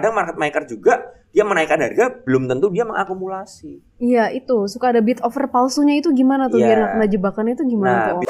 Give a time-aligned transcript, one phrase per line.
[0.00, 0.94] terkadang market maker juga
[1.30, 3.84] dia menaikkan harga belum tentu dia mengakumulasi.
[4.00, 6.66] Iya itu suka ada bid over palsunya itu gimana tuh Iya.
[6.72, 8.20] biar nggak kena jebakannya itu gimana Nah, tuh?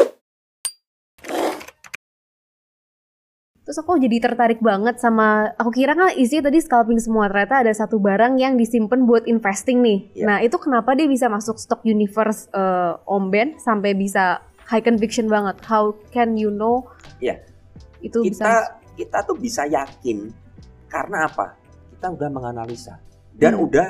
[3.61, 7.71] Terus aku jadi tertarik banget sama aku kira kan isinya tadi scalping semua ternyata ada
[7.71, 9.99] satu barang yang disimpan buat investing nih.
[10.19, 10.25] Iya.
[10.27, 15.31] Nah itu kenapa dia bisa masuk stock universe eh, Om Ben sampai bisa high conviction
[15.31, 15.63] banget?
[15.71, 16.91] How can you know?
[17.23, 17.39] Iya.
[18.03, 18.43] Itu bisa.
[18.43, 18.53] kita
[18.99, 20.35] kita tuh bisa yakin
[20.91, 21.60] karena apa?
[22.01, 22.97] Kita udah menganalisa
[23.37, 23.69] dan Hmm.
[23.69, 23.87] udah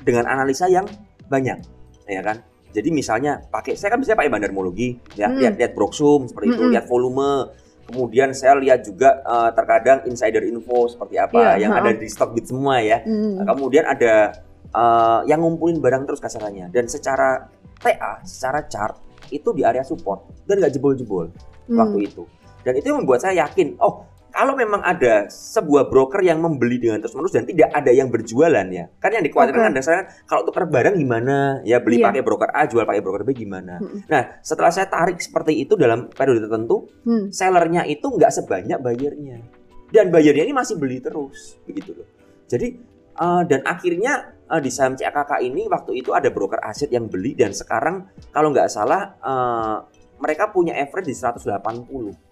[0.00, 0.88] dengan analisa yang
[1.28, 1.60] banyak,
[2.08, 2.40] ya kan?
[2.72, 5.36] Jadi misalnya pakai saya kan bisa pakai bandarmologi, ya Hmm.
[5.36, 7.52] lihat-lihat broksum seperti itu, lihat volume.
[7.84, 11.84] Kemudian saya lihat juga eh, terkadang insider info seperti apa Iya, yang ha-ha.
[11.84, 13.04] ada di stock bit semua ya.
[13.04, 13.44] Hmm.
[13.44, 14.32] Kemudian ada
[14.66, 18.96] eh, yang ngumpulin barang terus kasarannya dan secara TA, secara chart
[19.28, 21.28] itu di area support dan nggak jebol-jebol
[21.68, 21.76] Hmm.
[21.76, 22.24] waktu itu.
[22.64, 27.00] Dan itu yang membuat saya yakin, oh kalau memang ada sebuah broker yang membeli dengan
[27.00, 28.84] terus-menerus dan tidak ada yang berjualan ya.
[29.00, 29.72] Kan yang dikhawatirkan Oke.
[29.72, 31.64] ada saya kalau tukar barang gimana?
[31.64, 32.12] Ya beli Iya.
[32.12, 33.80] pakai broker A, jual pakai broker B gimana?
[33.80, 34.04] Mm-mm.
[34.04, 37.32] Nah, setelah saya tarik seperti itu dalam periode tertentu, Hmm.
[37.32, 39.40] sellernya itu nggak sebanyak buyernya.
[39.88, 42.08] Dan buyernya ini masih beli terus, begitu loh.
[42.44, 42.76] Jadi
[43.16, 47.32] eh, dan akhirnya eh, di saham CAKK ini waktu itu ada broker aset yang beli
[47.32, 49.76] dan sekarang kalau nggak salah eh,
[50.20, 52.25] mereka punya average di 180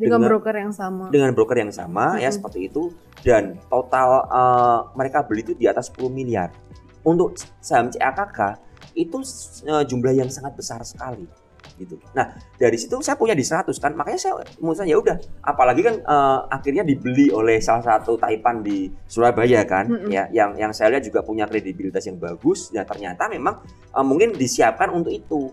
[0.00, 1.04] Dengan dengan- broker yang sama.
[1.12, 2.36] dengan broker yang sama ya Mhm.
[2.40, 2.82] seperti itu
[3.20, 6.48] dan total eh, mereka beli itu di atas 10 miliar.
[7.00, 8.56] Untuk saham CAKK
[8.96, 9.20] itu
[9.68, 11.28] eh, jumlah yang sangat besar sekali
[11.76, 11.96] gitu.
[12.12, 13.96] Nah, dari situ saya punya di 100 kan.
[13.96, 18.60] Makanya saya menurut saya ya udah, apalagi kan eh, akhirnya dibeli oleh salah satu taipan
[18.60, 20.08] di Surabaya kan Mhm.
[20.08, 24.32] ya yang yang saya lihat juga punya kredibilitas yang bagus ya ternyata memang eh, mungkin
[24.32, 25.48] disiapkan untuk itu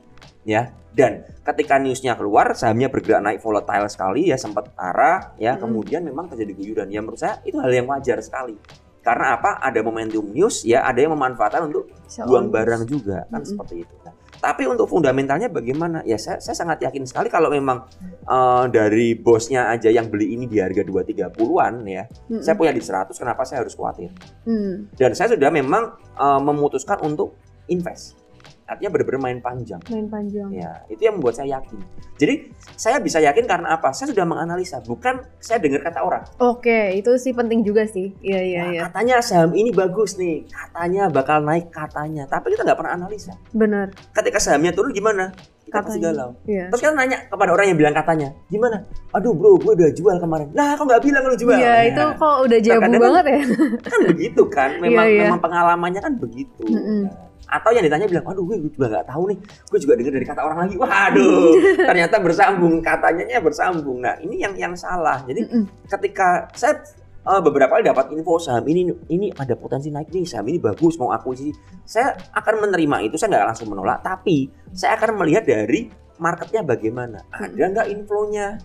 [0.48, 0.72] ya.
[0.98, 5.70] Dan ketika newsnya keluar sahamnya bergerak naik volatile sekali ya sempat arah ya Mm-mm.
[5.70, 8.58] kemudian memang terjadi guyuran ya menurut saya itu hal yang wajar sekali
[9.06, 13.46] karena apa ada momentum news ya ada yang memanfaatkan untuk Sell buang barang juga kan
[13.46, 13.52] Mm-mm.
[13.54, 14.14] seperti itu Nah,
[14.54, 17.86] tapi untuk fundamentalnya bagaimana ya saya, saya sangat yakin sekali kalau memang
[18.26, 22.42] eh, dari bosnya aja yang beli ini di harga 230-an ya Mm-mm.
[22.42, 24.10] saya punya di 100 kenapa saya harus khawatir
[24.50, 24.90] Hmm.
[24.98, 27.38] dan saya sudah memang eh, memutuskan untuk
[27.70, 28.18] invest
[28.68, 30.48] artinya benar-benar main panjang Main panjang.
[30.52, 31.80] Ya, itu yang membuat saya yakin.
[32.16, 32.34] Jadi,
[32.74, 33.90] saya bisa yakin karena apa?
[33.90, 36.24] Saya sudah menganalisa, bukan saya dengar kata orang.
[36.38, 38.12] Oke, itu sih penting juga sih.
[38.20, 38.82] Iya iya Wah, iya.
[38.86, 42.26] Katanya saham ini bagus nih, katanya bakal naik katanya.
[42.26, 43.34] Tapi kita nggak pernah analisa.
[43.50, 43.96] Benar.
[44.12, 45.32] Ketika sahamnya turun gimana?
[45.62, 46.16] Kita pasti Katanya.
[46.16, 46.30] galau.
[46.44, 46.66] Iya.
[46.72, 48.88] Terus kita nanya kepada orang yang bilang katanya, gimana?
[49.12, 50.48] Aduh bro, gue udah jual kemarin.
[50.52, 51.56] Lah, kok nggak bilang lu jual?
[51.56, 53.40] Iya, Ya, itu kok udah kan- banget ya.
[53.84, 54.70] kan begitu kan.
[54.84, 55.22] Memang Iya, iya.
[55.28, 56.64] memang pengalamannya kan begitu.
[56.64, 57.02] Mm-mm.
[57.04, 60.28] Nah, atau yang ditanya bilang, aduh gue juga nggak tahu nih, gue juga dengar dari
[60.28, 61.56] kata orang lagi, waduh,
[61.90, 63.98] ternyata bersambung, katanya bersambung.
[64.04, 65.24] Nah ini yang yang salah.
[65.24, 65.64] Jadi Mm-mm.
[65.88, 66.84] ketika saya
[67.24, 70.28] eh, beberapa kali dapat info saham ini ini ada potensi naik nih.
[70.28, 71.56] Saham ini bagus mau akuisisi.
[71.88, 74.04] Saya akan menerima itu saya nggak langsung menolak.
[74.04, 75.88] Tapi saya akan melihat dari
[76.20, 77.24] marketnya bagaimana.
[77.32, 78.60] Ada nggak inflonya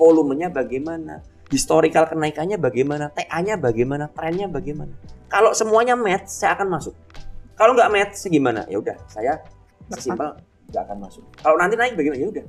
[0.00, 1.20] volumenya bagaimana?
[1.52, 3.12] Historical kenaikannya bagaimana?
[3.12, 4.08] TA-nya bagaimana?
[4.08, 4.96] Trennya bagaimana?
[5.28, 6.96] Kalau semuanya match saya akan masuk
[7.54, 8.64] kalau nggak match gimana?
[8.66, 9.38] Ya udah saya
[9.90, 10.36] sesimpel
[10.70, 11.24] nggak akan masuk.
[11.38, 12.20] Kalau nanti naik bagaimana?
[12.20, 12.44] Ya udah.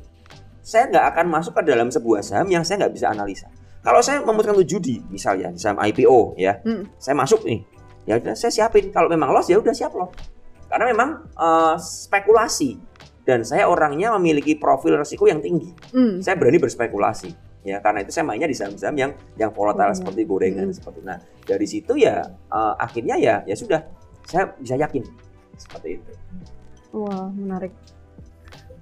[0.64, 3.48] Saya nggak akan masuk ke dalam sebuah saham yang saya nggak bisa analisa.
[3.84, 6.88] Kalau saya memutuskan untuk judi misalnya di saham IPO ya Mm.
[6.96, 7.60] saya masuk nih.
[8.08, 8.88] Ya udah saya siapin.
[8.90, 10.12] Kalau memang loss ya udah siap loss
[10.72, 12.80] karena memang eh, spekulasi.
[13.24, 15.72] Dan saya orangnya memiliki profil resiko yang tinggi.
[15.96, 16.20] Hmm.
[16.20, 17.32] saya berani berspekulasi
[17.64, 17.80] ya.
[17.80, 20.00] Karena itu saya mainnya di saham-saham yang yang volatile Gorengan.
[20.00, 20.76] seperti gorengan Mm.
[20.76, 23.80] seperti nah dari situ ya eh, akhirnya ya ya sudah
[24.28, 25.04] saya bisa yakin
[25.58, 26.12] seperti itu
[26.94, 27.74] Wah, menarik.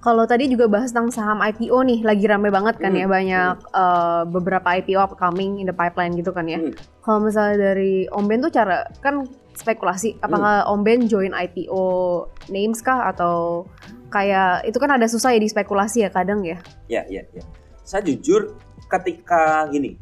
[0.02, 3.56] Kalau tadi juga bahas tentang saham IPO nih, lagi rame banget kan Hmm, ya banyak
[3.72, 6.60] eh, beberapa IPO upcoming in the pipeline gitu kan ya.
[6.60, 6.76] Hmm.
[7.00, 9.24] Kalau misalnya dari Om Ben tuh cara kan
[9.56, 10.76] spekulasi, apakah Hmm.
[10.76, 11.84] Om Ben join IPO
[12.52, 13.64] names kah atau
[14.12, 16.60] kayak itu kan ada susah ya di spekulasi ya kadang ya.
[16.84, 17.40] ya ya ya
[17.80, 18.52] saya jujur
[18.92, 19.96] ketika gini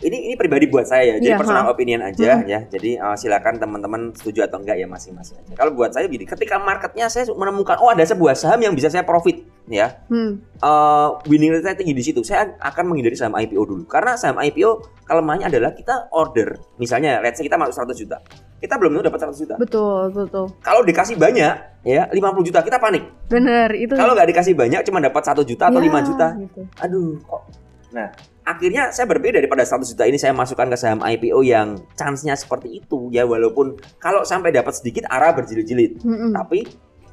[0.00, 1.70] ini ini pribadi buat saya ya jadi Iya, personal ha.
[1.70, 2.44] opinion aja Hmm.
[2.44, 6.24] ya jadi eh, silakan teman-teman setuju atau enggak ya masing-masing aja kalau buat saya gini
[6.24, 10.40] ketika marketnya saya menemukan oh ada sebuah saham yang bisa saya profit ya Hmm.
[10.40, 14.36] eh, winning rate saya tinggi di situ saya akan menghindari saham IPO dulu karena saham
[14.36, 14.70] IPO
[15.02, 18.16] kelemahannya adalah kita order misalnya let's say kita masuk 100 juta
[18.56, 20.46] kita belum tentu dapat 100 juta Betul, betul.
[20.60, 23.92] kalau dikasih banyak ya 50 juta kita panik Bener, itu.
[23.92, 26.60] kalau nggak dikasih banyak cuma dapat satu juta atau Ya, 5 juta gitu.
[26.76, 27.42] aduh kok
[27.90, 28.08] nah
[28.44, 32.82] akhirnya saya berbeda daripada 100 juta ini saya masukkan ke saham IPO yang chance-nya seperti
[32.82, 33.24] itu ya.
[33.24, 36.02] Walaupun kalau sampai dapat sedikit arah berjilid-jilid.
[36.02, 36.32] Mm-mm.
[36.34, 36.66] tapi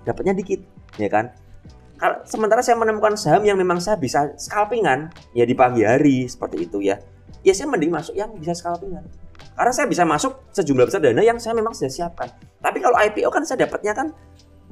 [0.07, 0.63] dapatnya dikit
[0.95, 1.35] ya kan?
[1.97, 6.69] Kalau sementara saya menemukan saham yang memang saya bisa scalpingan ya di pagi hari seperti
[6.69, 7.01] itu ya.
[7.41, 9.01] Ya saya mending masuk yang bisa scalpingan.
[9.57, 12.30] Karena saya bisa masuk sejumlah besar dana yang saya memang sudah siapkan.
[12.62, 14.13] Tapi kalau IPO kan saya dapatnya kan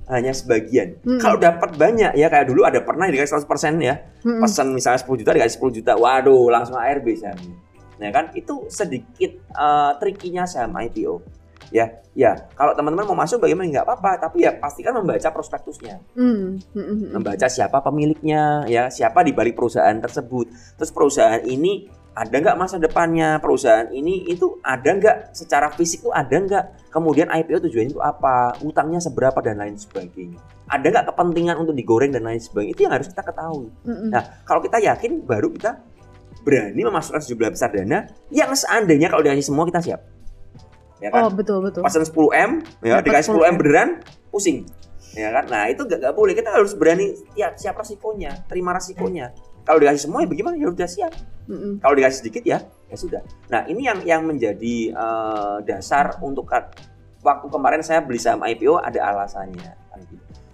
[0.06, 1.02] hanya sebagian.
[1.02, 1.18] Hmm.
[1.18, 3.96] Kalau dapat banyak ya kayak dulu ada pernah dikasih 100% ya.
[4.22, 4.42] Mm-mm.
[4.42, 5.92] Pesan misalnya 10 juta dikasih 10 juta.
[5.98, 7.58] Waduh, langsung ARB sahamnya.
[7.98, 11.46] Nah kan itu sedikit eh, trikinya saham IPO.
[11.74, 12.38] Ya, ya.
[12.54, 16.86] Kalau teman-teman mau masuk bagaimana nggak apa-apa, tapi ya pastikan membaca prospektusnya Mm, mm, mm,
[16.86, 17.10] mm.
[17.18, 20.46] membaca siapa pemiliknya, ya siapa di balik perusahaan tersebut.
[20.78, 23.44] Terus perusahaan ini ada nggak masa depannya?
[23.44, 26.88] Perusahaan ini itu ada nggak secara fisik tuh ada nggak?
[26.88, 28.56] Kemudian IPO tujuannya itu apa?
[28.64, 30.40] Utangnya seberapa dan lain sebagainya.
[30.72, 32.74] Ada nggak kepentingan untuk digoreng dan lain sebagainya?
[32.74, 33.68] Itu yang harus kita ketahui.
[33.84, 34.10] Mm-mm.
[34.16, 35.76] Nah, kalau kita yakin baru kita
[36.48, 40.02] berani memasukkan sejumlah besar dana yang seandainya kalau dikasih semua kita siap.
[41.04, 41.28] Ya kan?
[41.28, 41.84] Oh betul betul.
[41.84, 43.56] pesan 10 m ya Dapat dikasih 10 m 10M.
[43.60, 43.90] beneran
[44.32, 44.64] pusing
[45.16, 49.32] ya kan nah itu gak, gak boleh kita harus berani ya siap resikonya terima resikonya
[49.66, 50.56] kalau dikasih semua ya bagaimana?
[50.56, 51.14] Ya udah siap.
[51.46, 51.78] Mm-mm.
[51.78, 53.22] kalau dikasih sedikit ya ya sudah.
[53.50, 56.74] Nah ini yang yang menjadi eh, dasar untuk kat-
[57.22, 59.74] waktu kemarin saya beli saham IPO ada alasannya.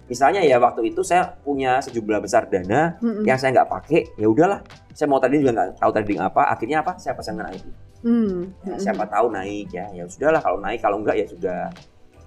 [0.02, 3.24] Misalnya ya waktu itu saya punya sejumlah besar dana Mm-mm.
[3.24, 4.60] yang saya nggak pakai ya udahlah.
[4.92, 6.92] Saya mau tadi juga nggak tahu trading apa akhirnya apa?
[6.96, 7.72] Saya pesankan IPO
[8.02, 9.86] Mm, Ya, siapa tahu naik ya.
[9.94, 11.70] Ya sudahlah kalau naik kalau enggak ya sudah.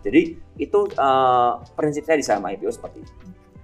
[0.01, 3.13] Jadi itu eh, prinsip saya di saham IPO seperti itu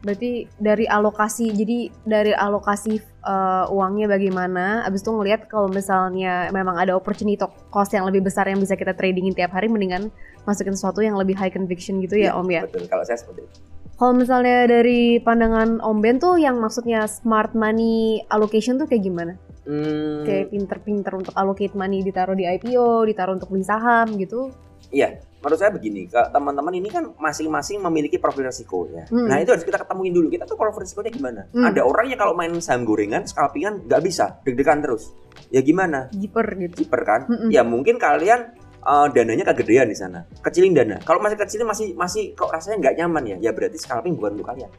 [0.02, 6.74] Berarti dari alokasi, jadi dari alokasi eh, uangnya bagaimana, abis itu ngelihat kalau misalnya memang
[6.76, 7.38] ada opportunity
[7.70, 10.10] cost yang lebih besar yang bisa kita tradingin tiap hari, mendingan
[10.44, 12.62] masukin sesuatu yang lebih high conviction gitu ya Iya, Om ya.
[12.66, 13.60] betul kalau saya seperti itu
[13.94, 19.38] Kalau misalnya dari pandangan Om Ben tuh yang maksudnya smart money allocation tuh kayak gimana?
[19.62, 24.50] Hmm, Kayak pinter-pinter untuk allocate money ditaruh di IPO, ditaruh untuk beli saham gitu.
[24.90, 29.26] iya menurut saya begini teman-teman ini kan masing-masing memiliki profil risiko ya Hmm.
[29.28, 30.30] nah itu harus kita ketemuin dulu.
[30.30, 31.42] Kita tuh profil risikonya gimana?
[31.50, 31.66] Hmm.
[31.68, 35.12] ada orang yang kalau main saham gorengan scalpingan nggak bisa deg-degan terus.
[35.50, 36.08] Ya gimana?
[36.14, 36.86] Jiper gitu.
[36.86, 37.22] Jiper kan?
[37.28, 37.50] Mm-mm.
[37.50, 40.24] ya mungkin kalian eh, dananya kegedean di sana.
[40.46, 41.02] Kecilin dana.
[41.02, 43.38] Kalau masih kecilin masih masih kok rasanya nggak nyaman ya?
[43.42, 44.70] Ya berarti scalping bukan untuk kalian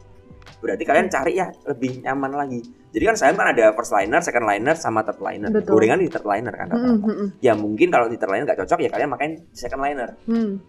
[0.57, 1.13] berarti kalian Hmm.
[1.13, 2.59] cari ya lebih nyaman lagi
[2.89, 5.75] jadi kan saham kan ada first liner second liner sama third liner Betul.
[5.75, 7.03] gorengan di third liner kan rata-rata.
[7.03, 7.27] mm-mm.
[7.39, 10.61] ya mungkin kalau di third liner nggak cocok ya kalian makan second liner Hmm.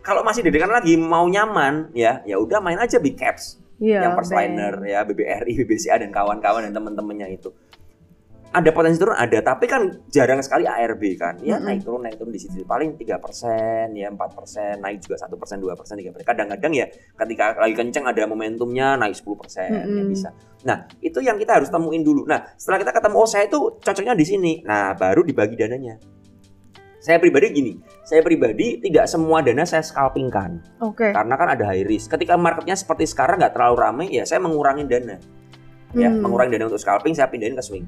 [0.00, 4.16] kalau masih dedekan lagi mau nyaman ya ya udah main aja big caps Iya, yang
[4.16, 4.56] first Ben.
[4.56, 7.52] liner ya BBRI, BBCA dan kawan-kawan dan teman-temannya itu.
[8.56, 11.36] Ada potensi turun ada, tapi kan jarang sekali ARB kan.
[11.44, 11.68] Ya Mm-mm.
[11.68, 16.24] naik turun naik turun di situ paling 3%, ya 4%, naik juga 1%, 2%, 3%.
[16.24, 16.88] Kadang-kadang ya
[17.20, 19.28] ketika lagi kenceng ada momentumnya naik 10%
[19.68, 20.08] ya Mm-mm.
[20.08, 20.32] bisa.
[20.64, 22.24] Nah, itu yang kita harus temuin dulu.
[22.24, 24.52] Nah, setelah kita ketemu oh saya itu cocoknya di sini.
[24.64, 26.00] Nah, baru dibagi dananya.
[26.96, 31.14] Saya pribadi gini, saya pribadi tidak semua dana saya scalpingkan Oke.
[31.14, 32.10] karena kan ada high risk.
[32.10, 35.14] Ketika marketnya seperti sekarang nggak terlalu ramai, ya saya mengurangi dana.
[35.94, 36.24] Ya, Hmm.
[36.24, 37.86] mengurangi dana untuk scalping, saya pindahin ke swing.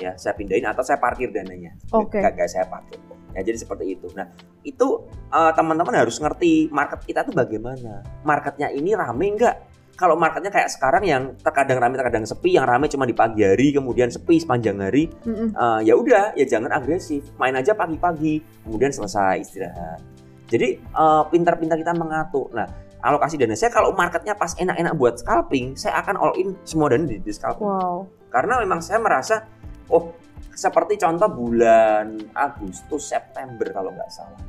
[0.00, 1.76] Ya, saya pindahin atau saya parkir dananya.
[1.92, 2.16] Oke.
[2.24, 2.96] Nggak, nggak saya parkir.
[3.36, 4.08] Ya, jadi seperti itu.
[4.16, 4.26] Nah,
[4.64, 8.00] itu eh, teman-teman harus ngerti market kita tuh bagaimana.
[8.24, 9.56] Marketnya ini rame nggak?
[9.94, 13.76] Kalau marketnya kayak sekarang yang terkadang rame, terkadang sepi, yang rame cuma di pagi hari,
[13.76, 15.52] kemudian sepi sepanjang hari, Mm-mm.
[15.52, 20.00] Eh, ya udah ya jangan agresif main aja pagi-pagi kemudian selesai istirahat
[20.48, 22.64] jadi eh, pintar-pintar kita mengatur nah
[23.04, 27.04] alokasi dana saya kalau marketnya pas enak-enak buat scalping saya akan all in semua dana
[27.04, 28.08] di, di scalping Wow.
[28.32, 29.44] karena memang saya merasa
[29.90, 30.14] oh
[30.50, 34.40] seperti contoh bulan Agustus September kalau nggak salah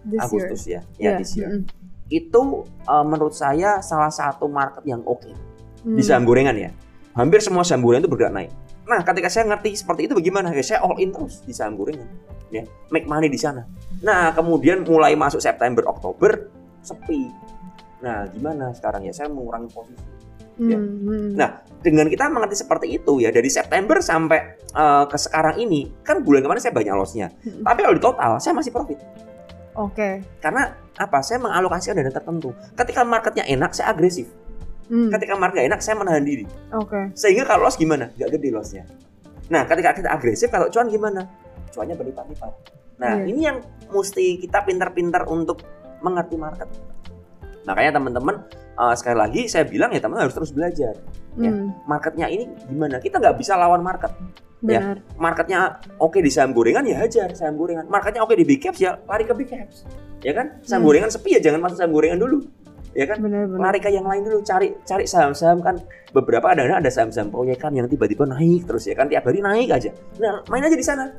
[0.00, 0.22] This year.
[0.22, 1.48] Agustus ya ya Iya, this year.
[1.50, 1.62] mm-mm.
[2.08, 2.42] itu
[2.82, 5.28] eh, menurut saya salah satu market yang oke
[5.80, 5.96] Hmm.
[5.96, 6.68] di saham gorengan ya.
[7.12, 8.52] Hampir semua saham gorengan itu bergerak naik.
[8.84, 10.52] Nah, ketika saya ngerti seperti itu bagaimana?
[10.52, 12.04] Ya, saya all in terus di saham gorengan.
[12.52, 13.64] Ya, make money di sana.
[14.04, 16.52] Nah, kemudian mulai masuk September, Oktober
[16.82, 17.32] sepi.
[18.00, 19.12] Nah, gimana sekarang ya?
[19.14, 20.04] Saya mengurangi posisi.
[20.60, 20.78] Ya.
[20.78, 21.28] Hmm, hmm.
[21.36, 21.50] Nah,
[21.80, 26.44] Dengan kita mengerti seperti itu ya dari September sampai eh, ke sekarang ini kan bulan
[26.44, 27.32] kemarin saya banyak lossnya.
[27.40, 27.64] Hmm.
[27.64, 29.00] Tapi kalau di total saya masih profit.
[29.80, 30.20] Oke.
[30.44, 31.24] Karena apa?
[31.24, 32.52] Saya mengalokasikan dana tertentu.
[32.76, 34.28] Ketika marketnya enak, saya agresif.
[34.90, 36.44] Hmm, Ketika market enak, saya menahan diri.
[36.76, 37.14] Oke.
[37.16, 38.12] Sehingga kalau loss gimana?
[38.18, 38.84] Gak gede lossnya.
[39.48, 41.30] Nah, ketika kita agresif, kalau cuan gimana?
[41.72, 42.52] Cuannya berlipat-lipat.
[43.00, 43.24] Nah, Iya.
[43.24, 45.62] ini yang mesti kita pintar-pintar untuk
[46.04, 46.68] mengerti market.
[47.68, 50.96] Makanya teman-teman, eh, sekali lagi saya bilang ya teman harus terus belajar.
[51.38, 51.52] Ya.
[51.52, 52.98] Hmm, Marketnya ini gimana?
[52.98, 54.10] Kita nggak bisa lawan market.
[54.60, 54.80] Ya.
[54.82, 54.96] Benar.
[55.16, 55.58] Marketnya
[55.96, 57.88] oke di saham gorengan ya hajar saham gorengan.
[57.88, 59.88] Marketnya oke di big caps ya lari ke big caps.
[60.20, 60.60] Ya kan?
[60.66, 60.88] Saham Hmm.
[60.92, 62.44] gorengan sepi ya jangan masuk saham gorengan dulu.
[62.90, 63.22] Ya kan?
[63.22, 63.70] Benar benar.
[63.70, 65.78] lari ke yang lain dulu cari cari saham-saham kan
[66.10, 69.94] beberapa ada ada saham-saham proyekan yang tiba-tiba naik terus ya kan tiap hari naik aja
[70.18, 71.14] nah main aja di sana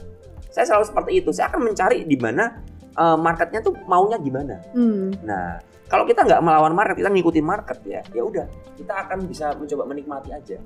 [0.52, 2.60] saya selalu seperti itu saya akan mencari di mana
[2.98, 4.56] eh, marketnya tuh maunya gimana?
[4.76, 5.60] Hmm, nah
[5.92, 8.48] kalau kita nggak melawan market kita ngikutin market ya ya udah
[8.80, 10.58] kita akan bisa mencoba menikmati aja.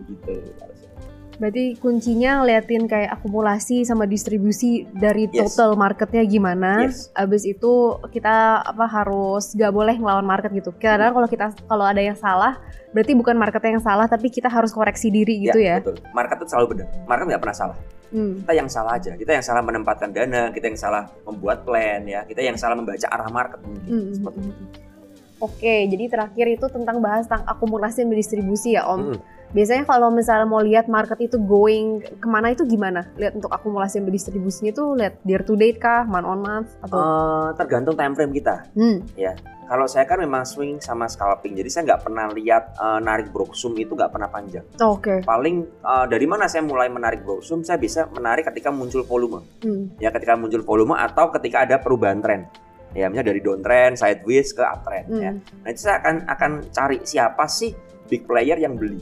[0.00, 1.19] Begitu kalau saya.
[1.40, 5.56] Berarti kuncinya ngeliatin kayak akumulasi sama distribusi dari Yes.
[5.56, 6.84] total marketnya gimana.
[6.84, 7.08] Yes.
[7.16, 10.70] Abis itu kita apa harus gak boleh ngelawan market gitu.
[10.76, 12.60] Karena kalau kita kalau ada yang salah,
[12.92, 15.80] berarti bukan marketnya yang salah, tapi kita harus koreksi diri gitu ya.
[15.80, 17.78] betul market itu selalu benar market nggak pernah salah
[18.10, 18.42] Hmm.
[18.42, 22.26] kita yang salah aja kita yang salah menempatkan dana kita yang salah membuat plan ya
[22.26, 24.88] kita yang salah membaca arah market mungkin Hmm, seperti hmm, itu hmm.
[25.40, 29.16] Oke, jadi terakhir itu tentang bahas tentang akumulasi dan distribusi ya Om.
[29.16, 29.18] Mm.
[29.50, 33.10] Biasanya kalau misalnya mau lihat market itu going ke mana itu gimana?
[33.18, 36.96] Lihat untuk akumulasi dan distribusinya itu lihat year to date kah, month on month atau?
[36.96, 39.02] Eh, tergantung time frame kita Hmm.
[39.66, 43.74] kalau saya kan memang swing sama scalping jadi saya nggak pernah lihat eh, narik broksum
[43.74, 45.22] itu nggak pernah panjang Oke.
[45.22, 49.94] paling eh, dari mana saya mulai menarik broksum saya bisa menarik ketika muncul volume Hmm.
[49.98, 52.50] ya ketika muncul volume atau ketika ada perubahan tren
[52.90, 55.62] ya misalnya dari downtrend sideways ke uptrend ya Hmm.
[55.62, 57.70] Nah itu saya akan akan cari siapa sih
[58.10, 58.98] big player yang beli.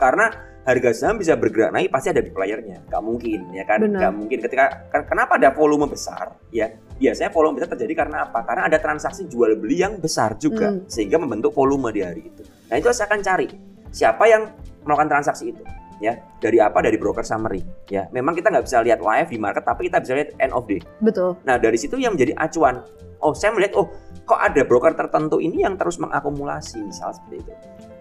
[0.00, 0.32] Karena
[0.66, 2.82] harga saham bisa bergerak naik pasti ada big playernya.
[2.90, 3.84] Gak mungkin ya kan?
[3.84, 4.00] Benar.
[4.08, 6.72] Gak mungkin ketika kan- kenapa ada volume besar ya?
[6.96, 8.40] Biasanya volume besar terjadi karena apa?
[8.42, 10.88] Karena ada transaksi jual beli yang besar juga Hmm.
[10.88, 12.42] sehingga membentuk volume di hari itu.
[12.66, 13.46] Nah itu saya akan cari
[13.92, 14.48] siapa yang
[14.82, 15.62] melakukan transaksi itu
[16.02, 19.64] ya dari apa dari broker summary ya memang kita nggak bisa lihat live di market
[19.64, 21.36] tapi kita bisa lihat end of day Betul.
[21.44, 22.80] Nah dari situ yang menjadi acuan.
[23.20, 23.86] Oh saya melihat oh
[24.26, 27.52] kok ada broker tertentu ini yang terus mengakumulasi misal seperti itu.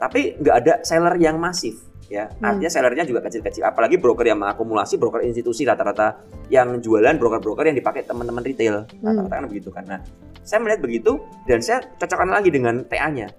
[0.02, 1.76] Tapi nggak ada seller yang masif
[2.08, 2.28] ya.
[2.28, 2.56] Hmm.
[2.56, 3.64] Artinya sellernya juga kecil-kecil.
[3.64, 6.20] Apalagi broker yang mengakumulasi broker institusi rata-rata
[6.52, 9.84] yang jualan broker-broker yang dipakai teman-teman retail rata-rata kan begitu kan.
[9.88, 10.00] Nah
[10.46, 13.32] saya melihat begitu dan saya cocokkan lagi dengan TA-nya.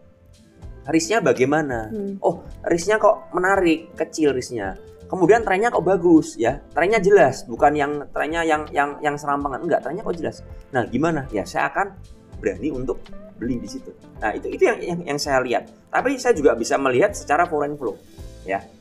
[0.87, 1.90] Risknya bagaimana?
[1.90, 2.23] Hmm.
[2.23, 4.78] oh risknya kok menarik kecil risknya.
[5.07, 6.59] Kemudian trennya kok bagus ya.
[6.75, 9.62] Trennya jelas bukan yang trennya yang yang yang serampangan.
[9.62, 10.43] Enggak trennya kok jelas.
[10.75, 11.26] Nah gimana?
[11.31, 11.95] Ya saya akan
[12.43, 13.02] berani untuk
[13.38, 13.95] beli di situ.
[14.19, 15.71] Nah itu itu yang yang, yang saya lihat.
[15.90, 17.95] Tapi saya juga bisa melihat secara foreign flow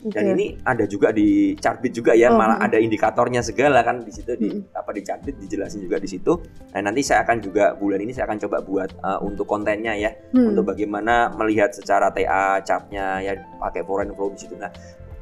[0.06, 0.32] dan Oke.
[0.38, 2.66] ini ada juga di Chartbit juga ya Oh, malah mm.
[2.70, 4.70] ada indikatornya segala kan di situ di Mm.
[4.70, 6.38] apa di Chartbit dijelasin juga di situ
[6.70, 10.10] nah nanti saya akan juga bulan ini saya akan coba buat uh, untuk kontennya ya
[10.30, 10.52] Hmm.
[10.54, 14.54] untuk bagaimana melihat secara TA chartnya ya pakai foreign flow di situ.
[14.54, 14.68] Nah,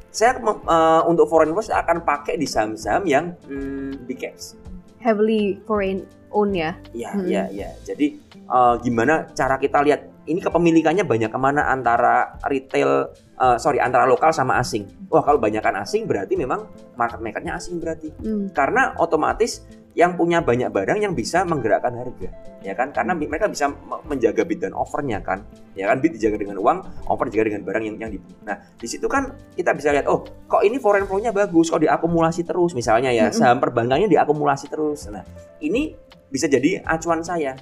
[0.09, 4.55] saya eh, untuk foreign flow saya akan pakai di saham-saham yang hmm, big caps.
[4.99, 6.73] heavily foreign own ya.
[6.91, 7.25] Ya, Hmm.
[7.29, 7.69] ya, ya.
[7.83, 13.77] Jadi eh, gimana cara kita lihat ini kepemilikannya banyak ke mana antara retail, eh, sorry
[13.77, 15.07] antara lokal sama asing.
[15.09, 16.65] Wah kalau banyakkan asing berarti memang
[16.97, 18.09] market makernya asing berarti.
[18.21, 18.49] Hmm.
[18.51, 19.65] Karena otomatis
[19.95, 22.27] yang punya banyak barang yang bisa menggerakkan harga,
[22.59, 22.91] ya kan?
[22.91, 26.03] Karena mereka bisa me- menjaga bid dan offernya kan, ya kan?
[26.03, 28.35] Bid dijaga dengan uang, offer dijaga dengan barang yang yang dibeli.
[28.43, 32.43] Nah, di situ kan kita bisa lihat, oh, kok ini foreign flow-nya bagus, kok diakumulasi
[32.43, 33.39] terus, misalnya ya Mm-mm.
[33.39, 35.07] saham perbankannya diakumulasi terus.
[35.07, 35.23] Nah,
[35.63, 35.95] ini
[36.27, 37.55] bisa jadi acuan saya.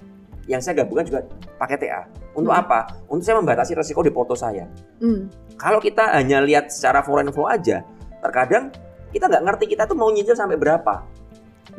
[0.46, 1.20] Yang saya gabungkan juga
[1.56, 2.04] pakai TA.
[2.36, 2.62] Untuk Mm.
[2.66, 2.80] apa?
[3.08, 4.68] Untuk saya membatasi resiko di porto saya.
[5.00, 5.30] Hmm.
[5.56, 7.86] Kalau kita hanya lihat secara foreign flow aja,
[8.20, 8.74] terkadang
[9.14, 11.06] kita nggak ngerti kita tuh mau nyicil sampai berapa.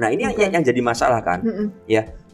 [0.00, 1.42] Nah ini yang, yang jadi masalah kan.
[1.44, 1.68] Hmm.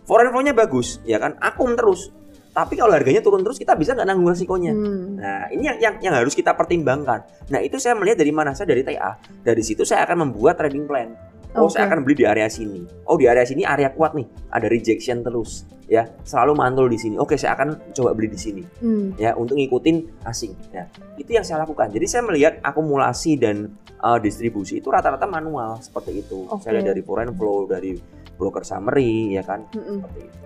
[0.07, 2.11] Foreign flow-nya bagus, ya kan, akum terus.
[2.51, 4.75] Tapi kalau harganya turun terus, kita bisa nggak nanggung resikonya.
[4.75, 5.23] Hmm.
[5.23, 7.23] Nah ini yang, yang yang harus kita pertimbangkan.
[7.47, 9.23] Nah itu saya melihat dari mana saya dari TA.
[9.47, 11.15] Dari situ saya akan membuat trading plan.
[11.59, 11.75] Oh Oke.
[11.75, 12.87] saya akan beli di area sini.
[13.11, 14.23] Oh di area sini area kuat nih,
[14.55, 17.19] ada rejection terus, ya selalu mantul di sini.
[17.19, 19.19] Oke saya akan coba beli di sini Hmm.
[19.19, 20.55] ya untuk ngikutin asing.
[20.71, 20.87] Nah,
[21.19, 21.91] itu yang saya lakukan.
[21.91, 23.67] Jadi saya melihat akumulasi dan
[23.99, 26.47] uh, distribusi itu rata-rata manual seperti itu.
[26.47, 26.63] Oke.
[26.63, 27.99] Saya lihat dari foreign flow, dari
[28.39, 30.07] broker summary ya kan, Hmm.
[30.07, 30.39] seperti itu.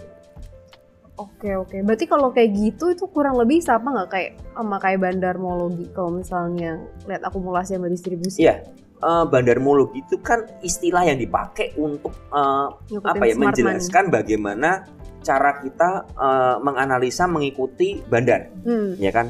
[1.15, 1.77] Oke oke.
[1.87, 6.81] Berarti kalau kayak gitu itu kurang lebih sama nggak kayak sama kayak bandarmologi kalau misalnya
[7.07, 8.43] lihat akumulasi sama distribusi.
[8.43, 8.67] Iya.
[8.97, 14.89] Uh, bandarmologi itu kan istilah yang dipakai untuk uh, Ngikutin apa ya menjelaskan bagaimana
[15.21, 18.65] cara kita uh, menganalisa mengikuti bandar, money.
[18.65, 18.91] Hmm.
[18.97, 19.29] ya kan?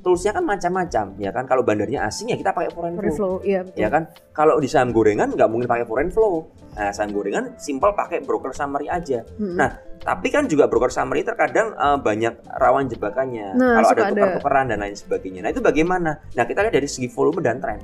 [0.00, 1.44] Toolsnya kan macam-macam, ya kan?
[1.44, 3.42] Kalau bandarnya asing ya kita pakai foreign Free flow.
[3.42, 3.78] flow, iya betul.
[3.78, 7.90] ya kan kalau di saham gorengan nggak mungkin pakai foreign flow nah saham gorengan simple
[7.90, 9.56] pakai broker summary aja Hmm.
[9.56, 14.02] Nah, tapi kan juga broker summary terkadang eh, banyak rawan jebakannya Nah, kalau ada.
[14.12, 17.80] tukar-tukaran dan lain sebagainya nah itu bagaimana nah kita lihat dari segi volume dan tren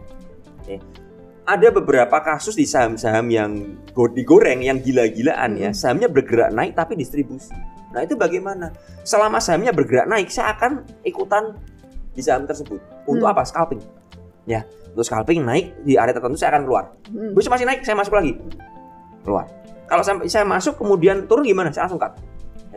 [0.73, 0.85] Oke.
[1.43, 3.50] ada beberapa kasus di saham-saham yang
[3.91, 5.76] go- digoreng yang gila-gilaan ya Mm.
[5.76, 7.50] sahamnya bergerak naik tapi distribusi
[7.91, 8.71] nah itu bagaimana
[9.02, 11.59] selama sahamnya bergerak naik saya akan ikutan
[12.11, 13.33] di saham tersebut untuk Hmm.
[13.33, 13.83] apa scalping
[14.45, 17.33] ya untuk scalping naik di area tertentu saya akan keluar Hmm.
[17.33, 18.33] Terus masih naik, saya masuk lagi.
[19.21, 19.45] Keluar.
[19.85, 21.69] Kalau sampai saya masuk kemudian turun gimana?
[21.69, 22.17] Saya langsung cut.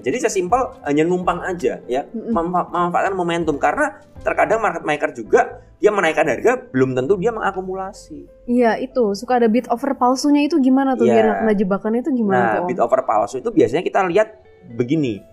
[0.06, 5.42] Nah, jadi saya simpel hanya numpang aja ya, memanfaatkan momentum karena terkadang market maker juga
[5.76, 8.30] dia menaikkan harga belum tentu dia mengakumulasi.
[8.46, 11.14] Iya itu suka ada bid over palsunya itu gimana tuh Iya.
[11.18, 12.70] biar kena jebakannya itu gimana Nah, tuh?
[12.70, 14.30] Bid over palsu itu biasanya kita lihat
[14.78, 15.26] begini.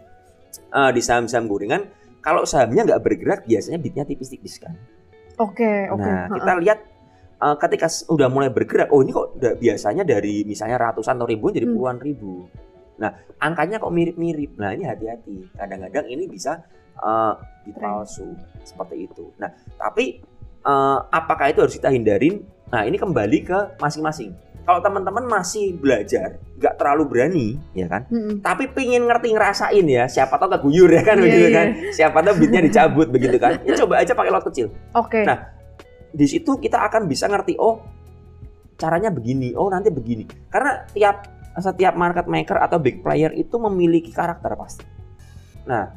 [0.72, 1.84] Eh, di saham-saham gorengan
[2.24, 4.72] kalau sahamnya nggak bergerak biasanya bidnya tipis-tipis kan.
[5.36, 6.00] Oke oke.
[6.00, 6.36] Nah, ha-ha.
[6.40, 6.78] kita lihat
[7.44, 11.52] eh, ketika udah mulai bergerak, oh ini kok udah biasanya dari misalnya ratusan atau ribuan
[11.52, 11.76] jadi Hmm.
[11.76, 12.48] puluhan ribu.
[13.02, 13.10] Nah,
[13.42, 14.54] angkanya kok mirip-mirip.
[14.62, 15.50] Nah, ini hati-hati.
[15.58, 16.62] Kadang-kadang ini bisa
[17.02, 17.34] eh
[17.66, 17.82] bit Tren.
[17.82, 18.30] palsu
[18.62, 19.34] seperti itu.
[19.42, 20.22] Nah, tapi
[20.62, 22.46] eh, apakah itu harus kita hindarin?
[22.70, 24.30] Nah, ini kembali ke masing-masing.
[24.62, 28.06] Kalau teman-teman masih belajar, nggak terlalu berani, ya kan?
[28.06, 28.38] Mm-mm.
[28.46, 31.58] tapi pingin ngerti ngerasain ya siapa tahu keguyur ya kan Iya, begitu iya.
[31.58, 35.26] kan siapa tahu beatnya dicabut begitu kan ya coba aja pakai lot kecil Oke.
[35.26, 35.50] Nah,
[36.14, 37.82] di situ kita akan bisa ngerti oh
[38.78, 44.08] caranya begini oh nanti begini karena tiap setiap market maker atau big player itu memiliki
[44.08, 44.86] karakter pasti
[45.62, 45.92] nah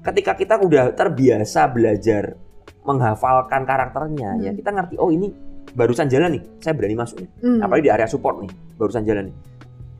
[0.00, 2.34] ketika kita udah terbiasa belajar
[2.82, 4.58] menghafalkan karakternya ya Hmm.
[4.58, 5.28] kita ngerti oh ini
[5.70, 7.60] barusan jalan nih saya berani masuk nih Mm.
[7.60, 9.36] apalagi di area support nih barusan jalan nih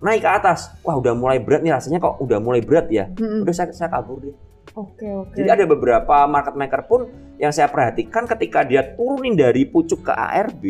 [0.01, 3.45] naik ke atas wah udah mulai berat nih rasanya kok udah mulai berat ya Mm-mm.
[3.45, 4.35] udah saya, saya kabur deh
[4.73, 5.35] Oke oke.
[5.35, 7.01] jadi ada beberapa market maker pun
[7.37, 10.63] yang saya perhatikan ketika dia turunin dari pucuk ke ARB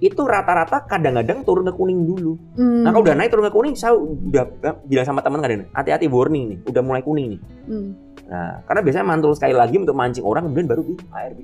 [0.00, 2.32] itu rata-rata kadang-kadang turun ke kuning dulu.
[2.56, 2.88] Mm.
[2.88, 4.44] Nah kalau udah naik turun ke kuning, saya udah
[4.88, 7.40] bilang sama teman kadang hati-hati warning nih, udah mulai kuning nih.
[7.68, 7.90] Mm.
[8.32, 11.38] Nah karena biasanya mantul sekali lagi untuk mancing orang kemudian baru di ARB.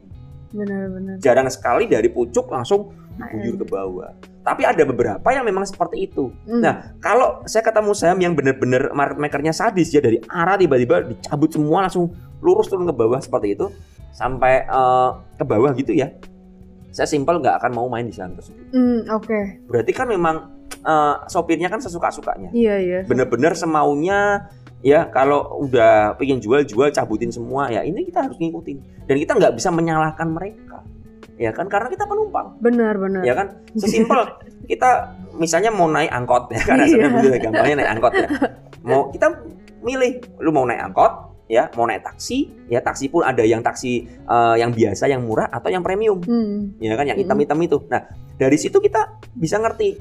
[0.56, 1.14] Benar-benar.
[1.20, 2.88] Jarang sekali dari pucuk langsung
[3.20, 4.12] diguyur ke bawah.
[4.40, 6.32] Tapi ada beberapa yang memang seperti itu.
[6.48, 6.60] Mm.
[6.64, 11.52] Nah, kalau saya ketemu saham yang benar-benar market makernya sadis ya dari arah tiba-tiba dicabut
[11.52, 12.08] semua langsung
[12.40, 13.68] lurus turun ke bawah seperti itu
[14.16, 16.08] sampai eh, ke bawah gitu ya.
[16.96, 18.72] Saya simpel nggak akan mau main di saham tersebut.
[18.72, 19.60] Mm, Oke.
[19.68, 22.48] Berarti kan memang eh, sopirnya kan sesuka-sukanya.
[22.56, 23.00] Iya iya.
[23.04, 24.48] Bener-bener semaunya
[24.80, 29.52] ya kalau udah pengen jual-jual cabutin semua ya ini kita harus ngikutin dan kita nggak
[29.56, 30.84] bisa menyalahkan mereka
[31.36, 33.22] ya kan karena kita penumpang Benar benar.
[33.24, 34.20] ya kan sesimpel
[34.70, 36.84] kita misalnya mau naik angkot ya kan Iya.
[36.86, 38.28] aslinya begitu gampangnya naik angkot ya
[38.84, 39.26] mau kita
[39.82, 41.12] milih lu mau naik angkot
[41.46, 45.46] ya mau naik taksi ya taksi pun ada yang taksi eh, yang biasa yang murah
[45.46, 46.78] atau yang premium Mm.
[46.78, 48.02] ya kan yang hitam-hitam itu nah
[48.34, 48.98] dari situ kita
[49.32, 49.94] bisa ngerti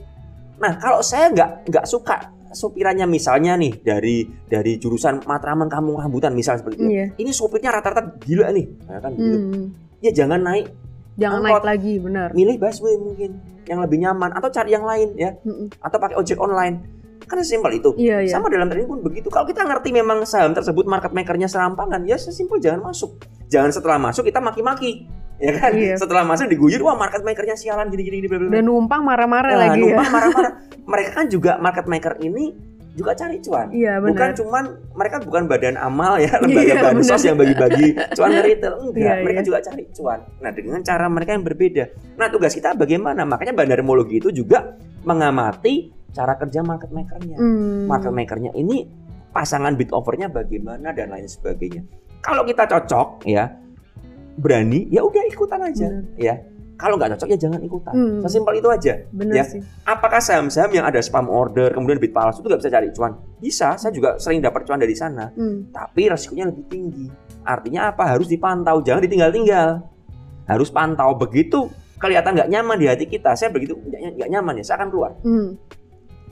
[0.55, 6.31] nah kalau saya nggak nggak suka sopirannya misalnya nih dari dari jurusan Matraman Kampung Rambutan
[6.31, 7.05] misal seperti itu Iya.
[7.15, 9.37] ini sopirnya rata-rata gila nih ya kan gitu.
[9.37, 9.63] Mm.
[9.99, 10.67] ya jangan naik
[11.15, 11.63] Jangan Angkot.
[11.63, 12.29] naik lagi, benar.
[12.31, 15.71] milih busway mungkin yang lebih nyaman atau cari yang lain ya Mm-mm.
[15.79, 18.31] atau pakai ojek online kan sesimpel itu Iya iya.
[18.31, 22.15] sama dalam trading pun begitu kalau kita ngerti memang saham tersebut market makernya serampangan ya
[22.15, 25.95] sesimpel jangan masuk jangan setelah masuk kita maki-maki ya kan Iya.
[25.95, 28.17] setelah masuk diguyur wah market makernya sialan gini gini.
[28.25, 30.11] Dan numpang marah-marah Nah, lagi numpang ya.
[30.11, 30.51] marah-marah
[30.85, 32.45] mereka kan juga market maker ini
[32.95, 34.63] juga cari cuan Iya bukan cuman
[34.95, 37.27] mereka bukan badan amal ya lembaga Iya, bansos benar.
[37.27, 39.45] yang bagi-bagi cuan ke retail enggak Iya, mereka iya.
[39.45, 41.83] juga cari cuan nah dengan cara mereka yang berbeda
[42.15, 47.85] nah tugas kita bagaimana makanya bandarmologi itu juga mengamati cara kerja market makernya Mm.
[47.85, 48.87] market makernya ini
[49.29, 51.83] pasangan bid overnya bagaimana dan lain sebagainya
[52.23, 53.51] kalau kita cocok ya
[54.35, 56.03] berani ya udah ikutan aja Benar.
[56.15, 56.35] ya
[56.75, 58.19] kalau nggak cocok ya jangan ikutan Hmm.
[58.19, 59.43] sesimpel itu aja Benar Ya.
[59.43, 59.63] sih.
[59.83, 63.13] apakah saham-saham yang ada spam order kemudian bid palsu itu nggak bisa cari cuan?
[63.35, 65.31] Bisa, saya juga sering dapat cuan dari sana.
[65.31, 65.69] Mm.
[65.69, 67.05] Tapi resikonya lebih tinggi.
[67.45, 68.09] Artinya apa?
[68.09, 69.85] Harus dipantau, jangan ditinggal-tinggal.
[70.43, 73.37] Harus pantau begitu kelihatan nggak nyaman di hati kita.
[73.37, 75.11] Saya begitu nggak nyaman ya, saya akan keluar.
[75.21, 75.49] Mm.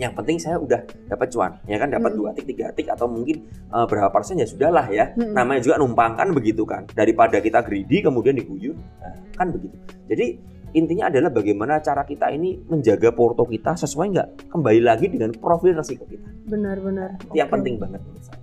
[0.01, 2.19] Yang penting saya udah dapat cuan, ya kan dapat Hmm.
[2.19, 5.13] dua tik, tiga tik atau mungkin eh, berapa persen ya sudahlah ya.
[5.13, 5.33] Mm.
[5.37, 6.89] Namanya juga numpang kan begitu kan.
[6.89, 9.75] Daripada kita greedy kemudian diguyur, nah, kan begitu.
[10.09, 10.25] Jadi
[10.73, 15.77] intinya adalah bagaimana cara kita ini menjaga porto kita sesuai nggak kembali lagi dengan profil
[15.77, 16.25] resiko kita.
[16.49, 17.21] Benar-benar.
[17.21, 17.55] Itu yang Oke.
[17.61, 18.42] penting banget menurut saya.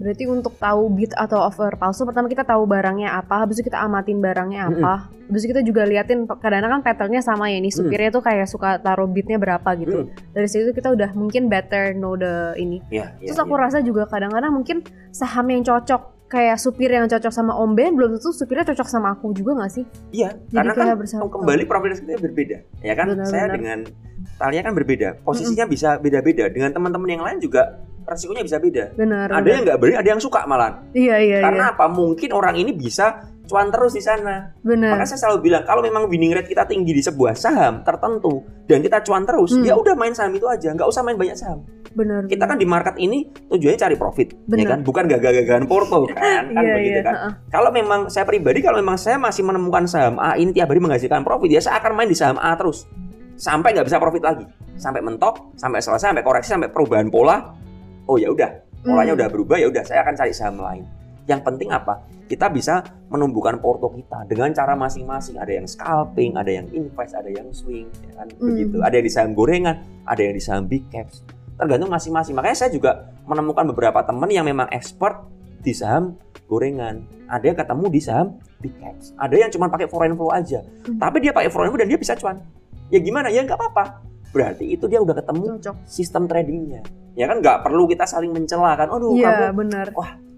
[0.00, 3.84] Berarti untuk tahu bid atau offer palsu, pertama kita tahu barangnya apa, habis itu kita
[3.84, 8.08] amatin barangnya apa, habis itu kita juga liatin kadang-kadang kan patternnya sama ya nih, supirnya
[8.08, 10.08] tuh kayak suka taruh bidnya berapa gitu.
[10.08, 10.32] Hmm.
[10.32, 12.80] Dari situ kita udah mungkin better know the ini.
[12.88, 14.80] Ya, Terus aku rasa juga kadang-kadang mungkin
[15.12, 19.18] saham yang cocok kayak supir yang cocok sama Om Ben belum tentu supirnya cocok sama
[19.18, 19.84] aku juga gak sih?
[20.14, 21.26] Iya, Jadi karena kan bersama.
[21.26, 23.06] kembali profil kita berbeda, ya kan?
[23.12, 23.54] Benar, saya benar.
[23.58, 23.78] dengan
[24.38, 26.48] Talia kan berbeda, posisinya bisa beda-beda.
[26.48, 28.84] Dengan teman-teman yang lain juga resikonya bisa beda.
[28.98, 29.30] Benar.
[29.30, 29.50] Ada benar.
[29.54, 30.82] yang nggak berani, ada yang suka malah.
[30.90, 31.74] Iya iya Karena iya.
[31.78, 31.86] apa?
[31.86, 34.50] Mungkin orang ini bisa cuan terus di sana.
[34.62, 34.94] Benar.
[34.94, 38.78] Maka saya selalu bilang kalau memang winning rate kita tinggi di sebuah saham tertentu dan
[38.78, 39.62] kita cuan terus, Hmm.
[39.62, 41.62] ya udah main saham itu aja, nggak usah main banyak saham.
[41.90, 42.30] Benar.
[42.30, 44.86] Kita kan di market ini tujuannya cari profit, ya kan?
[44.86, 47.02] Bukan gagah-gagahan porto kan, kan Iya begitu iya.
[47.02, 47.14] kan.
[47.18, 47.32] heeh.
[47.50, 51.26] Kalau memang saya pribadi kalau memang saya masih menemukan saham A ini tiap hari menghasilkan
[51.26, 52.86] profit, ya saya akan main di saham A terus
[53.34, 54.46] sampai nggak bisa profit lagi,
[54.78, 57.58] sampai mentok, sampai selesai, sampai koreksi, sampai perubahan pola.
[58.10, 58.50] Oh ya udah,
[58.82, 59.18] polanya Hmm.
[59.22, 60.82] udah berubah ya udah saya akan cari saham lain.
[61.30, 62.02] Yang penting apa?
[62.26, 65.38] Kita bisa menumbuhkan porto kita dengan cara masing-masing.
[65.38, 68.50] Ada yang scalping, ada yang invest, ada yang swing, ya kan Hmm.
[68.50, 68.76] begitu.
[68.82, 71.22] Ada yang di saham gorengan, ada yang di saham big caps.
[71.54, 72.34] Tergantung masing-masing.
[72.34, 72.90] Makanya saya juga
[73.22, 75.22] menemukan beberapa teman yang memang expert
[75.60, 76.18] di saham
[76.48, 78.26] gorengan, ada yang ketemu di saham
[78.58, 80.98] big caps, ada yang cuma pakai foreign flow aja, Hmm.
[80.98, 82.42] tapi dia pakai foreign flow dan dia bisa cuan.
[82.90, 83.30] Ya gimana?
[83.30, 84.02] Ya nggak apa-apa.
[84.30, 85.76] Berarti itu dia udah ketemu Cocok.
[85.84, 86.82] sistem tradingnya.
[87.20, 88.88] Ya kan nggak perlu kita saling mencela kan.
[88.88, 89.86] Aduh kamu Iya, benar.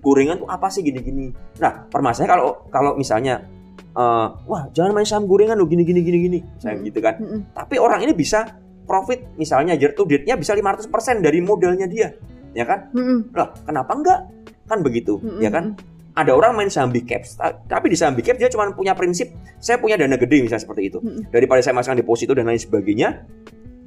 [0.02, 1.30] gorengan tuh apa sih gini-gini.
[1.56, 3.46] Nah, permasalahannya kalau kalau misalnya
[3.92, 6.82] eh, wah jangan main saham gorengan lo gini gini gini gini, saya Hmm.
[6.82, 7.14] gitu kan.
[7.16, 7.54] Mm-mm.
[7.54, 8.50] Tapi orang ini bisa
[8.82, 10.90] profit misalnya year to date-nya bisa 500%
[11.20, 12.10] dari modalnya dia.
[12.50, 12.90] Ya kan?
[12.90, 13.30] Mm-mm.
[13.30, 14.20] Lah, kenapa enggak?
[14.64, 15.38] Kan begitu, Mm-mm.
[15.38, 15.78] ya kan?
[16.12, 18.92] Ada orang main saham big caps, ta- tapi di saham big caps dia cuma punya
[18.92, 20.98] prinsip saya punya dana gede misalnya seperti itu.
[21.28, 23.24] Daripada saya masukkan deposito dan lain sebagainya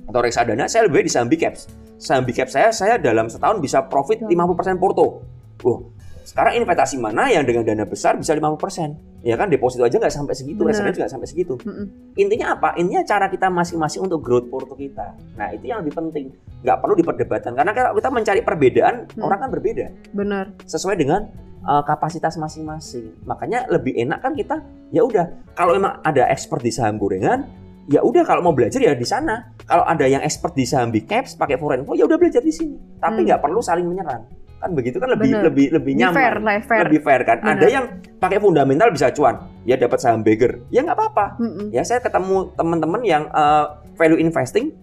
[0.06, 1.68] atau reksadana, saya lebih baik di saham big caps.
[1.98, 4.38] Saham big caps saya saya dalam setahun bisa profit Betul.
[4.78, 5.26] 50% porto.
[5.66, 5.80] Wah,
[6.26, 9.24] sekarang investasi mana yang dengan dana besar bisa 50%?
[9.26, 11.58] Ya kan deposito aja nggak sampai segitu, reksadana juga sampai segitu.
[11.66, 12.14] Mm-mm.
[12.14, 12.78] Intinya apa?
[12.78, 15.18] Intinya cara kita masing-masing untuk growth porto kita.
[15.34, 16.30] Nah, itu yang lebih penting.
[16.62, 19.26] Nggak perlu diperdebatkan karena kalau kita mencari perbedaan, Hmm.
[19.26, 20.46] orang kan berbeda Benar.
[20.70, 21.26] sesuai dengan
[21.66, 23.26] uh, kapasitas masing-masing.
[23.26, 24.62] Makanya lebih enak kan kita
[24.94, 25.26] ya udah
[25.58, 27.50] kalau memang ada expert di saham gorengan,
[27.86, 29.54] ya udah kalau mau belajar ya di sana.
[29.62, 32.54] Kalau ada yang expert di saham big caps pakai foreign flow ya udah belajar di
[32.54, 32.76] sini.
[32.98, 33.28] Tapi Hmm.
[33.30, 34.26] nggak perlu saling menyerang.
[34.56, 35.44] Kan begitu kan lebih Bener.
[35.52, 36.16] lebih lebih nyaman.
[36.16, 36.84] fair lah, fair.
[36.90, 37.38] Lebih fair kan.
[37.42, 37.54] Bener.
[37.58, 37.86] Ada yang
[38.18, 40.58] pakai fundamental bisa cuan, ya dapat saham beggar.
[40.70, 41.38] Ya nggak apa-apa.
[41.38, 41.68] Mm-mm.
[41.70, 44.74] Ya saya ketemu teman-teman yang uh, value investing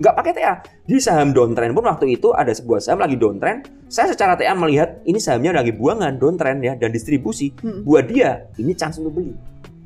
[0.00, 0.54] nggak pakai TA
[0.88, 5.04] di saham downtrend pun waktu itu ada sebuah saham lagi downtrend saya secara TA melihat
[5.04, 7.84] ini sahamnya lagi buangan downtrend ya dan distribusi Mm-mm.
[7.84, 9.36] buat dia ini chance untuk beli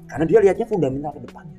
[0.06, 1.58] karena dia lihatnya fundamental ke depannya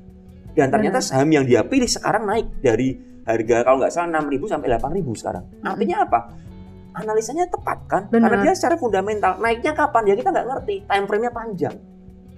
[0.56, 1.08] dan ternyata Benar.
[1.12, 5.44] saham yang dia pilih sekarang naik dari harga kalau nggak salah 6.000 sampai 8.000 sekarang
[5.60, 6.20] artinya apa
[6.94, 8.32] analisanya tepat kan Benar.
[8.32, 11.76] karena dia secara fundamental naiknya kapan ya kita nggak ngerti time frame-nya panjang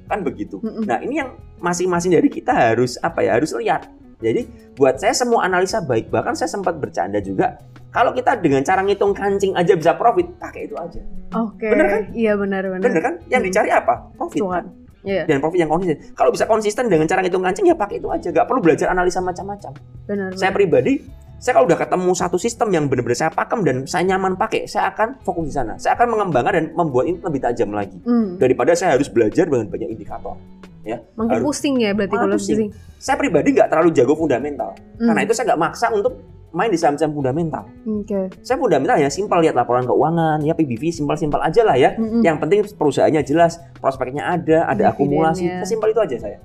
[0.09, 0.83] kan begitu Mm-mm.
[0.83, 3.92] Nah ini yang masing-masing dari kita harus apa ya harus lihat.
[4.18, 7.61] Jadi buat saya semua analisa baik bahkan saya sempat bercanda juga
[7.92, 10.98] kalau kita dengan cara ngitung kancing aja bisa profit pakai itu aja.
[11.37, 11.68] Oke.
[11.68, 12.02] Bener kan?
[12.16, 12.83] Iya benar benar.
[12.83, 13.14] Bener kan?
[13.28, 13.48] Yang Hmm.
[13.52, 13.94] dicari apa?
[14.16, 14.40] Profit.
[14.40, 14.54] Cuan.
[14.57, 14.66] kan?
[15.06, 15.98] Iya, Dan profit yang konsisten.
[16.12, 18.28] Kalau bisa konsisten dengan cara ngitung kancing ya pakai itu aja.
[18.30, 19.72] Gak perlu belajar analisa macam-macam.
[20.04, 20.34] benar.
[20.34, 21.04] Saya pribadi
[21.38, 24.90] saya kalau udah ketemu satu sistem yang benar-benar saya pakem dan saya nyaman pakai, saya
[24.90, 25.78] akan fokus di sana.
[25.78, 28.42] Saya akan mengembangkan dan membuat ini lebih tajam lagi Hmm.
[28.42, 30.34] daripada saya harus belajar dengan banyak indikator.
[30.96, 32.57] Makin harus- pusing ya berarti kalau pusing.
[32.57, 32.70] pusing.
[32.98, 34.72] Saya pribadi nggak terlalu jago fundamental.
[34.96, 35.07] Hmm.
[35.12, 36.12] Karena itu saya nggak maksa untuk
[36.48, 37.68] main di saham-saham fundamental.
[37.85, 38.33] Oke.
[38.40, 41.92] Saya fundamental ya simpel lihat laporan keuangan, ya PBV simpel-simpel aja lah ya.
[41.94, 42.24] Mm-mm.
[42.24, 45.44] Yang penting perusahaannya jelas, prospeknya ada, ada akumulasi.
[45.64, 46.38] Sesimpel itu aja saya.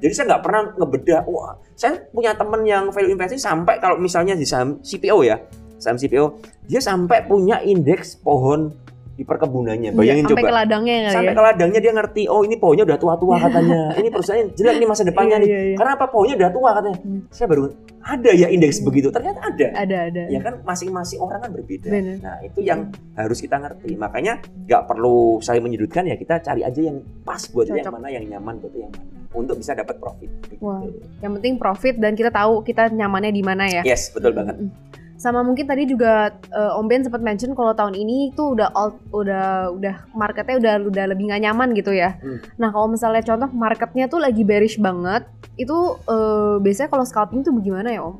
[0.00, 1.20] Jadi saya nggak pernah ngebedah.
[1.28, 5.36] Wah, saya punya temen yang value investing sampai kalau misalnya di saham CPO ya,
[5.76, 8.72] saham CPO, dia sampai punya indeks pohon
[9.20, 9.92] di perkebunannya.
[9.92, 10.48] Bayangin Iya, sampai coba.
[10.48, 11.36] ke ladangnya kali Sampai ya.
[11.36, 13.80] ke ladangnya dia ngerti, oh ini pohonnya udah tua-tua katanya.
[13.92, 15.48] ini perusahaan jelek nih masa depannya Iya, nih.
[15.50, 15.76] iya, iya.
[15.76, 16.98] Karena apa pohonnya udah tua katanya.
[16.98, 17.20] Hmm.
[17.28, 17.62] Saya baru
[18.00, 18.86] ada ya indeks Hmm.
[18.88, 19.08] begitu.
[19.12, 19.66] Ternyata ada.
[19.76, 20.22] Ada ada.
[20.26, 21.86] Ya kan masing-masing orang kan berbeda.
[21.86, 22.16] Bener.
[22.18, 22.80] Nah itu yang
[23.12, 23.92] harus kita ngerti.
[23.94, 24.32] Makanya
[24.64, 27.92] nggak perlu saling menyudutkan ya kita cari aja yang pas buat yang Cocok.
[27.92, 29.04] mana, yang nyaman buat yang mana.
[29.30, 30.32] Untuk bisa dapat profit.
[30.58, 30.80] Wah.
[31.20, 33.82] Yang penting profit dan kita tahu kita nyamannya di mana ya.
[33.84, 34.56] Yes betul banget.
[34.56, 34.98] Mm-mm.
[35.20, 38.96] Sama mungkin tadi juga eh, Om Ben sempat mention kalau tahun ini tuh udah alt,
[39.12, 42.16] udah udah marketnya udah udah lebih nggak nyaman gitu ya.
[42.24, 42.40] Hmm.
[42.56, 45.28] Nah kalau misalnya contoh marketnya tuh lagi bearish banget,
[45.60, 45.76] itu
[46.08, 48.16] eh, biasanya kalau scalping tuh bagaimana ya Om?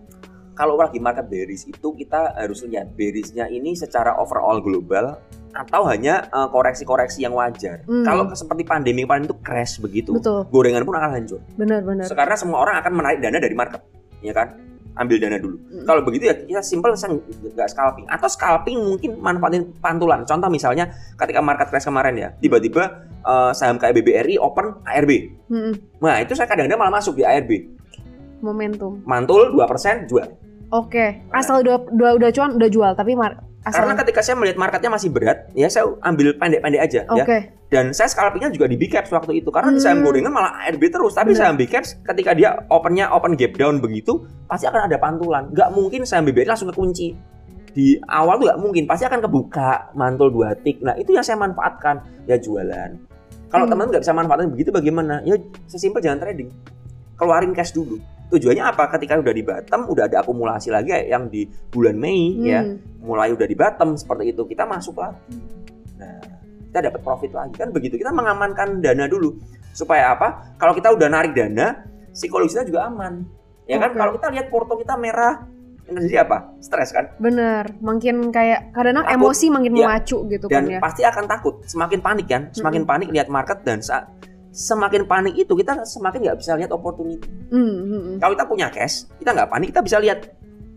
[0.52, 5.16] Kalau lagi market bearish itu kita harus lihat bearishnya ini secara overall global
[5.56, 7.80] atau hanya eh, koreksi-koreksi yang wajar.
[7.88, 8.04] Hmm.
[8.04, 11.40] Kalau seperti pandemi kemarin itu crash begitu, Betul, gorengan pun akan hancur.
[11.56, 12.12] benar-benar.
[12.12, 13.80] Karena semua orang akan menarik dana dari market,
[14.20, 14.68] ya kan?
[15.00, 15.56] Ambil dana dulu.
[15.56, 15.84] Mm.
[15.88, 20.28] Kalau begitu ya kita simple saya nggak scalping atau scalping mungkin manfaatin pantulan.
[20.28, 25.10] Contoh misalnya ketika market crash kemarin ya, tiba-tiba eh, saham kayak BBRI open ARB.
[25.48, 25.72] Mm-mm.
[26.04, 27.80] Nah, itu saya kadang-kadang malah masuk di ARB.
[28.44, 29.00] Momentum.
[29.08, 30.28] Mantul 2% jual.
[30.70, 34.56] Oke, asal udah udah udah cuan udah jual tapi mar asal Karena ketika saya melihat
[34.56, 37.12] marketnya masih berat, ya saya ambil pendek-pendek aja ya.
[37.12, 40.06] Oke, Dan saya scalpingnya juga di big caps waktu itu karena saham Hmm.
[40.08, 41.40] gorengan malah ARB terus, tapi Bener.
[41.44, 45.46] saham big caps ketika dia opennya open gap down begitu, pasti akan ada pantulan.
[45.52, 47.14] Nggak mungkin saham BBRI langsung kekunci.
[47.70, 50.82] Di awal tuh nggak mungkin, pasti akan kebuka mantul dua tik.
[50.82, 52.90] Nah itu yang saya manfaatkan ya jualan.
[53.46, 53.70] Kalau Hmm.
[53.70, 55.22] teman-teman nggak bisa manfaatin begitu bagaimana?
[55.22, 56.50] Ya sesimpel jangan trading,
[57.14, 58.02] keluarin cash dulu.
[58.30, 58.86] Tujuannya apa?
[58.88, 62.62] Ketika udah di bottom, udah ada akumulasi lagi yang di bulan Mei ya.
[62.62, 62.78] Hmm.
[63.02, 64.42] mulai udah di bottom seperti itu.
[64.44, 65.34] Kita masuk lagi.
[65.98, 66.20] Nah
[66.66, 67.54] kita dapat profit lagi.
[67.54, 67.98] Kan begitu.
[67.98, 69.34] Kita mengamankan dana dulu.
[69.70, 70.54] Supaya apa?
[70.56, 73.26] Kalau kita udah narik dana psikologisnya juga aman.
[73.66, 73.94] Ya kan?
[73.94, 75.46] Kalau kita lihat porto kita merah
[75.86, 76.54] yang terjadi apa?
[76.58, 77.10] Stres kan?
[77.18, 77.66] Bener.
[77.78, 79.14] Makin kayak kadang Takut.
[79.16, 79.78] emosi makin Ya.
[79.84, 80.78] memacu gitu dan kan ya.
[80.78, 81.54] pasti akan takut.
[81.66, 82.42] Semakin panik kan?
[82.50, 84.06] Semakin panik lihat market dan sa-
[84.50, 88.16] semakin panik itu kita semakin nggak bisa lihat opportunity Hmm, hmm, hmm.
[88.18, 90.18] kalau kita punya cash kita nggak panik kita bisa lihat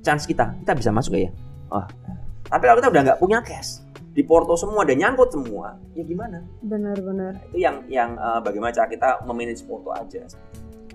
[0.05, 1.29] chance kita kita bisa masuk ya
[1.73, 1.85] oh
[2.47, 3.81] tapi kalau kita udah nggak punya cash
[4.13, 6.45] di Porto semua dan nyangkut semua, ya gimana?
[6.61, 7.33] Benar-benar.
[7.49, 10.29] Itu yang yang uh, bagaimana cara kita memanage Porto aja.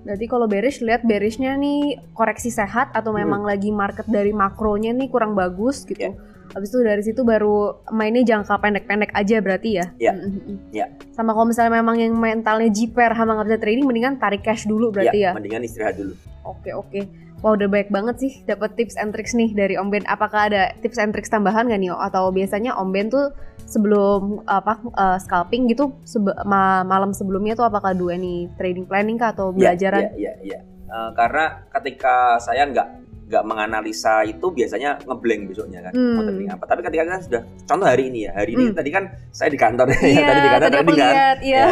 [0.06, 3.26] Berarti kalau bearish lihat bearishnya nih koreksi sehat atau Hmm.
[3.26, 5.98] memang lagi market dari makronya nih kurang bagus gitu.
[5.98, 6.14] Ya.
[6.54, 9.86] Habis itu dari situ baru mainnya jangka pendek-pendek aja berarti ya.
[10.00, 10.12] Ya.
[10.16, 10.58] Mm, mm, mm.
[10.72, 10.86] Ya.
[11.12, 14.88] Sama kalau misalnya memang yang mentalnya jiper sama nggak bisa trading mendingan tarik cash dulu
[14.92, 15.32] berarti ya.
[15.36, 16.16] mendingan istirahat dulu.
[16.44, 17.00] Oke oke.
[17.38, 20.02] Wah udah banyak banget sih dapat tips and tricks nih dari Om Ben.
[20.10, 21.94] Apakah ada tips and tricks tambahan nggak nih?
[21.94, 23.30] Atau biasanya Om Ben tuh
[23.68, 29.20] sebelum apa uh, scalping gitu sebe- ma- malam sebelumnya tuh apakah do any trading planning
[29.20, 30.02] kah atau Ya, belajaran?
[30.02, 30.58] Ya, ya, ya.
[30.88, 36.16] Eh, karena ketika saya nggak nggak menganalisa itu biasanya ngeblank besoknya kan Hmm.
[36.16, 36.64] mau trading apa.
[36.64, 38.74] Tapi ketika kita sudah contoh hari ini ya, hari ini Hmm.
[38.74, 41.36] tadi kan saya di kantor ya, Iya, tadi di kantor tadi trading kan.
[41.44, 41.60] iya.
[41.60, 41.66] Ya,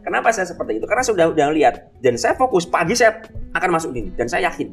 [0.00, 0.86] kenapa saya seperti itu?
[0.86, 3.18] Karena sudah udah lihat dan saya fokus pagi saya
[3.50, 4.70] akan masuk ini dan saya yakin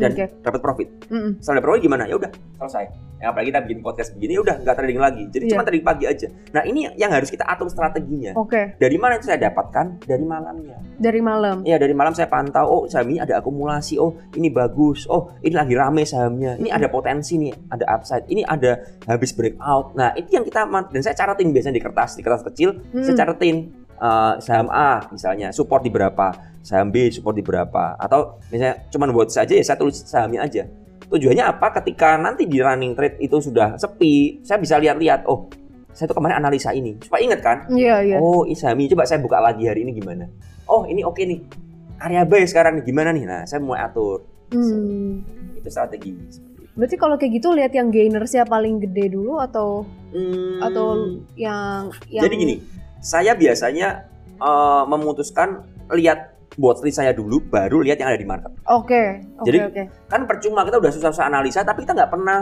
[0.00, 0.24] dan Oke.
[0.40, 0.88] dapat profit.
[1.38, 2.08] Dapat profit gimana?
[2.08, 2.84] Ya udah selesai.
[3.20, 5.22] Ya, apalagi kita bikin podcast begini ya udah nggak trading lagi.
[5.28, 5.52] Jadi Iya.
[5.52, 6.26] cuma trading pagi aja.
[6.56, 8.32] Nah ini yang harus kita atur strateginya.
[8.32, 10.08] Oke, Dari mana itu saya dapatkan?
[10.08, 10.80] Dari malamnya.
[10.96, 11.60] dari malam.
[11.60, 15.52] Iya dari malam saya pantau, oh saham ini ada akumulasi, oh ini bagus, oh ini
[15.52, 19.92] lagi rame sahamnya, ini ada potensi nih, ada upside, ini ada habis breakout.
[19.96, 23.16] Nah itu yang kita dan saya caratin biasanya di kertas, di kertas kecil, saya Hmm.
[23.16, 23.56] caratin
[24.00, 26.32] eh, saham A misalnya support di berapa,
[26.64, 30.64] saham B support di berapa, atau misalnya cuma buat saja ya saya tulis sahamnya aja.
[31.10, 31.74] Tujuannya apa?
[31.82, 35.50] Ketika nanti di running trade itu sudah sepi, saya bisa lihat-lihat, oh
[35.90, 38.16] saya tuh kemarin analisa ini, supaya ingat kan, Iya iya.
[38.22, 40.30] Oh, saham ini coba saya buka lagi hari ini gimana?
[40.70, 41.42] Oh, ini oke nih.
[42.00, 43.26] Area buy sekarang nih gimana nih?
[43.26, 44.24] Nah, saya mulai atur.
[44.54, 45.20] Hmm.
[45.58, 46.14] Itu strategi.
[46.78, 52.26] Berarti kalau kayak gitu lihat yang gainersnya paling gede dulu atau Hmm, atau yang yang
[52.26, 52.54] jadi gini,
[53.00, 54.06] saya biasanya
[54.38, 58.50] eh, memutuskan lihat watchlist saya dulu, baru lihat yang ada di market.
[58.68, 59.82] Oke, oke Jadi, oke.
[60.10, 62.40] Kan percuma kita udah susah-susah analisa, tapi kita nggak pernah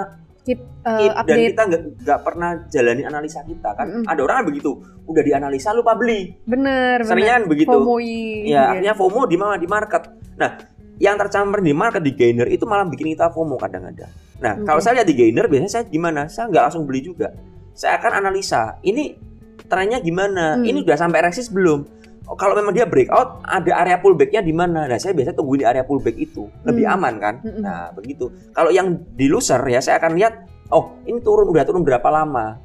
[0.48, 1.48] Keep, uh, keep dan update.
[1.52, 3.84] kita nggak nggak pernah jalani analisa kita kan.
[3.84, 4.08] Mm-mm.
[4.08, 6.32] Ada orang begitu, udah dianalisa lupa beli.
[6.48, 7.04] Bener.
[7.04, 7.68] Seringnya kan begitu.
[7.68, 8.48] FOMOI.
[8.48, 10.08] Ya, akhirnya FOMO di mana di market.
[10.40, 10.56] Nah,
[10.96, 14.08] yang tercampur di market di gainer itu malah bikin kita FOMO kadang-kadang.
[14.40, 14.64] Nah, Oke.
[14.64, 16.32] kalau saya lihat di gainer biasanya saya gimana?
[16.32, 17.28] Saya nggak langsung beli juga.
[17.76, 18.80] Saya akan analisa.
[18.80, 19.27] Ini
[19.68, 20.56] trennya gimana?
[20.56, 20.64] Hmm.
[20.64, 21.84] Ini udah sampai resist belum?
[22.28, 24.84] Oh, kalau memang dia breakout, ada area pullbacknya di mana?
[24.84, 26.44] Nah, saya biasanya tungguin di area pullback itu.
[26.60, 26.94] Lebih Hmm.
[27.00, 27.34] aman kan?
[27.40, 27.62] Mm-mm.
[27.64, 28.28] Nah, begitu.
[28.52, 32.60] Kalau yang di loser ya saya akan lihat, oh, ini turun udah turun berapa lama?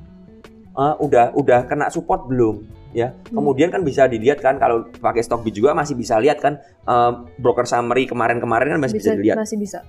[0.73, 2.65] Eh, udah udah kena support belum?
[2.93, 3.41] Ya, Hmm.
[3.41, 7.65] kemudian kan bisa dilihat kan kalau pakai stock juga masih bisa lihat kan eh, broker
[7.65, 9.37] summary kemarin-kemarin kan masih bisa, dilihat.
[9.39, 9.79] Masih bisa.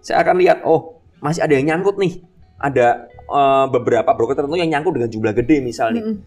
[0.00, 2.24] Saya akan lihat, oh masih ada yang nyangkut nih.
[2.56, 6.02] Ada eh, beberapa broker tertentu yang nyangkut dengan jumlah gede misalnya.
[6.02, 6.26] Mm-mm.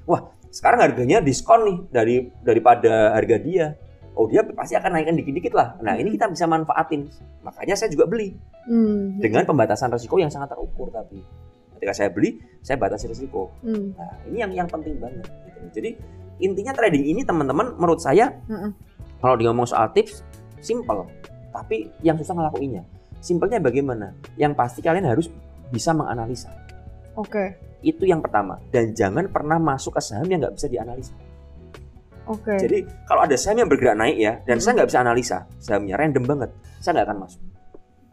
[0.54, 3.66] Sekarang harganya diskon nih dari daripada harga dia.
[4.14, 5.74] Oh dia pasti akan naikkan dikit-dikit lah.
[5.82, 7.10] Nah ini kita bisa manfaatin.
[7.42, 8.32] Makanya saya juga beli
[8.64, 9.20] Hmm.
[9.20, 11.20] dengan pembatasan risiko yang sangat terukur tapi
[11.76, 13.52] ketika saya beli saya batasi risiko.
[13.60, 13.92] Hmm.
[13.92, 15.26] Nah ini yang yang penting banget.
[15.50, 15.82] gitu.
[15.82, 15.90] Jadi
[16.40, 18.72] intinya trading ini teman-teman menurut saya Mm-mm.
[19.20, 20.22] kalau di ngomong soal tips
[20.62, 21.10] simple
[21.50, 22.86] tapi yang susah ngelakuinnya.
[23.20, 24.14] Simpelnya bagaimana?
[24.38, 25.28] Yang pasti kalian harus
[25.70, 26.54] bisa menganalisa.
[27.16, 27.58] Oke.
[27.84, 28.58] Itu yang pertama.
[28.72, 31.14] Dan jangan pernah masuk ke saham yang nggak bisa dianalisa.
[32.24, 32.56] Oke.
[32.56, 34.64] Jadi kalau ada saham yang bergerak naik ya, dan Hmm.
[34.64, 36.50] saya nggak bisa analisa sahamnya random banget,
[36.80, 37.42] saya nggak akan masuk.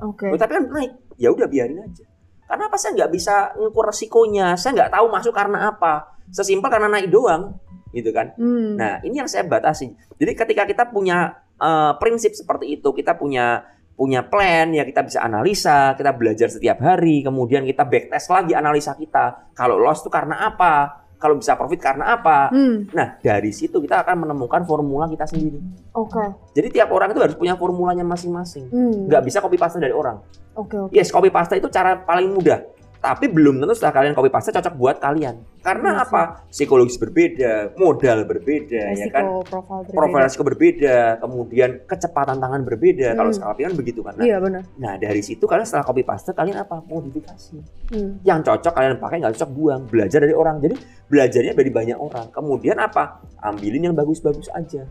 [0.01, 0.27] Oke.
[0.33, 2.05] Oh, tapi kan naik, ya udah biarin aja.
[2.51, 2.77] Karena apa?
[2.81, 4.59] Saya nggak bisa ngukur resikonya.
[4.59, 6.19] Saya nggak tahu masuk karena apa.
[6.35, 7.55] Sesimpel karena naik doang,
[7.95, 8.35] gitu kan?
[8.35, 8.75] Hmm.
[8.75, 9.95] Nah, ini yang saya batasi.
[10.19, 13.63] Jadi ketika kita punya eh, prinsip seperti itu, kita punya
[14.01, 18.97] punya plan ya kita bisa analisa, kita belajar setiap hari, kemudian kita backtest lagi analisa
[18.97, 19.53] kita.
[19.53, 21.05] Kalau loss itu karena apa?
[21.21, 22.49] Kalau bisa profit karena apa?
[22.49, 22.89] Hmm.
[22.97, 25.61] Nah, dari situ kita akan menemukan formula kita sendiri.
[25.93, 26.33] Oke.
[26.57, 28.73] Jadi tiap orang itu harus punya formulanya masing-masing.
[28.73, 29.05] Hmm.
[29.05, 30.17] Nggak bisa copy paste dari orang.
[30.57, 30.97] Oke oke.
[30.97, 32.65] Yes, copy paste itu cara paling mudah.
[33.01, 35.41] Tapi belum tentu setelah kalian copy paste cocok buat kalian.
[35.61, 36.05] Karena Iya sih.
[36.05, 36.23] apa?
[36.53, 39.25] Psikologis berbeda, modal berbeda, ya kan?
[39.41, 39.97] Profil berbeda.
[39.97, 43.09] Profil risiko berbeda, kemudian kecepatan tangan berbeda.
[43.15, 43.39] Kalau Hmm.
[43.41, 44.13] scalping kan begitu kan.
[44.15, 44.63] Nah, Iya benar.
[44.77, 46.77] nah, dari situ kalian setelah copy paste kalian apa?
[46.85, 47.57] Modifikasi.
[47.89, 48.21] Hmm.
[48.21, 49.81] Yang cocok kalian pakai, nggak cocok buang.
[49.89, 50.57] Belajar dari orang.
[50.61, 50.77] Jadi
[51.09, 52.27] belajarnya dari banyak orang.
[52.29, 53.25] Kemudian apa?
[53.41, 54.85] Ambilin yang bagus-bagus aja.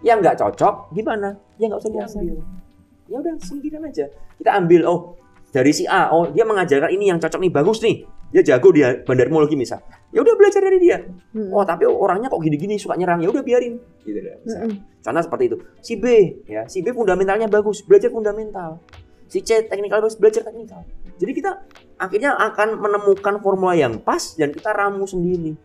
[0.00, 1.34] Yang nggak cocok gimana?
[1.58, 2.38] Ya nggak usah diambil.
[3.10, 4.06] Ya udah singkirin aja.
[4.38, 5.17] Kita ambil oh
[5.48, 8.04] dari si A, oh dia mengajarkan ini yang cocok nih, bagus nih.
[8.28, 9.80] Dia jago dia bandarmologi misal.
[10.12, 11.00] Ya udah belajar dari dia.
[11.32, 11.48] Hmm.
[11.48, 13.24] Oh tapi orangnya kok gini-gini suka nyerang.
[13.24, 13.80] Ya udah biarin.
[14.04, 14.36] Gitu deh.
[14.44, 14.68] misal.
[14.68, 15.00] Mm-mm.
[15.00, 15.56] Contoh seperti itu.
[15.80, 16.04] Si B,
[16.44, 18.84] ya, si B fundamentalnya bagus, belajar fundamental.
[19.32, 20.84] Si C teknikal bagus, belajar teknikal.
[21.16, 21.64] Jadi kita
[21.96, 25.56] akhirnya akan menemukan formula yang pas dan kita ramu sendiri.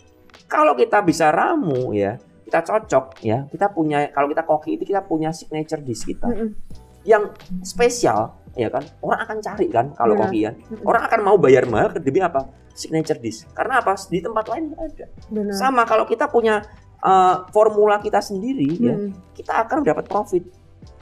[0.47, 2.15] Kalau kita bisa ramu ya,
[2.47, 6.55] kita cocok ya, kita punya kalau kita koki itu kita punya signature dish kita Mm-mm.
[7.03, 7.27] yang
[7.63, 8.83] spesial ya kan.
[9.01, 10.53] Orang akan cari kan kalau koki kan.
[10.57, 10.85] Mm-mm.
[10.85, 12.45] Orang akan mau bayar mahal demi apa?
[12.73, 13.45] signature dish.
[13.53, 13.93] Karena apa?
[14.09, 15.05] Di tempat lain ada.
[15.29, 15.53] Benar.
[15.53, 16.65] Sama kalau kita punya
[17.05, 20.41] uh, formula kita sendiri ya, Hmm, kita akan dapat profit.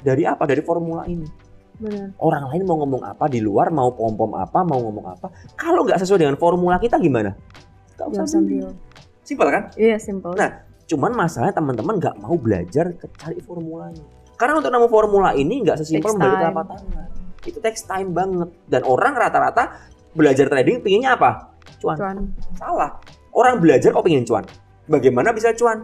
[0.03, 0.43] Dari apa?
[0.43, 1.23] Dari formula ini.
[1.79, 2.11] benar.
[2.19, 5.31] Orang lain mau ngomong apa di luar, mau pom-pom apa, mau ngomong apa.
[5.55, 7.33] Kalau nggak sesuai dengan formula kita gimana?
[7.95, 8.57] Nggak usah Nggak usah beli.
[8.59, 8.67] ambil.
[9.23, 9.63] Simpel kan?
[9.79, 10.35] Iya, simple.
[10.35, 10.51] Nah,
[10.91, 14.03] Cuman masalahnya teman-teman nggak mau belajar cari formulanya.
[14.35, 16.35] Karena untuk nemu formula ini nggak sesimpel time.
[16.35, 17.07] telapak tangan.
[17.41, 18.49] Itu takes time banget.
[18.69, 19.81] Dan orang rata-rata
[20.13, 21.53] belajar trading pinginnya apa?
[21.81, 21.97] Cuan.
[21.97, 22.17] Cuan.
[22.55, 23.01] Salah.
[23.31, 24.43] Orang belajar kok pengen cuan.
[24.85, 25.81] Bagaimana bisa cuan?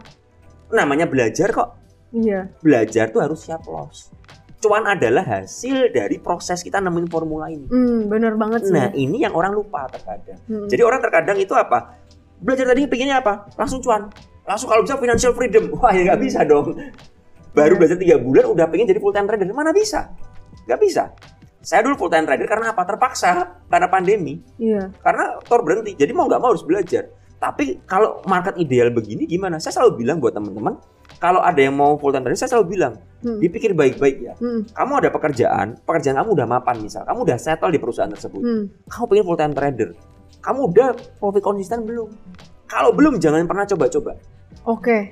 [0.70, 1.80] Namanya belajar kok.
[2.12, 2.52] Iya.
[2.60, 4.12] Belajar tuh harus siap loss.
[4.58, 7.70] Cuan adalah hasil dari proses kita nemuin formula ini.
[7.70, 8.74] Hmm, bener banget sih.
[8.74, 10.42] Nah, ini yang orang lupa terkadang.
[10.50, 10.66] Hmm.
[10.66, 11.94] Jadi orang terkadang itu apa?
[12.42, 13.48] Belajar tadi pengennya apa?
[13.56, 14.10] Langsung cuan.
[14.44, 15.70] Langsung kalau bisa financial freedom.
[15.78, 16.74] Wah ya nggak bisa dong.
[17.54, 17.80] Baru Iya.
[17.80, 19.46] belajar tiga bulan udah pengen jadi full time trader.
[19.54, 20.10] Mana bisa?
[20.66, 21.04] Nggak bisa.
[21.68, 22.88] Saya dulu full time trader karena apa?
[22.88, 24.40] Terpaksa karena pandemi.
[24.56, 24.88] Iya.
[25.04, 26.00] Karena tor berhenti.
[26.00, 27.12] Jadi mau nggak mau harus belajar.
[27.38, 29.60] Tapi kalau market ideal begini gimana?
[29.60, 30.80] Saya selalu bilang buat teman-teman,
[31.20, 33.42] kalau ada yang mau full time trader, saya selalu bilang, Hmm.
[33.42, 34.34] dipikir baik-baik ya.
[34.38, 34.62] Hmm.
[34.72, 38.64] Kamu ada pekerjaan, pekerjaan kamu udah mapan misal, kamu udah settle di perusahaan tersebut Hmm.
[38.86, 39.90] kamu pengen full time trader
[40.38, 40.88] kamu udah
[41.20, 42.10] profit konsisten belum
[42.70, 44.16] kalau belum jangan pernah coba-coba
[44.64, 45.12] Oke.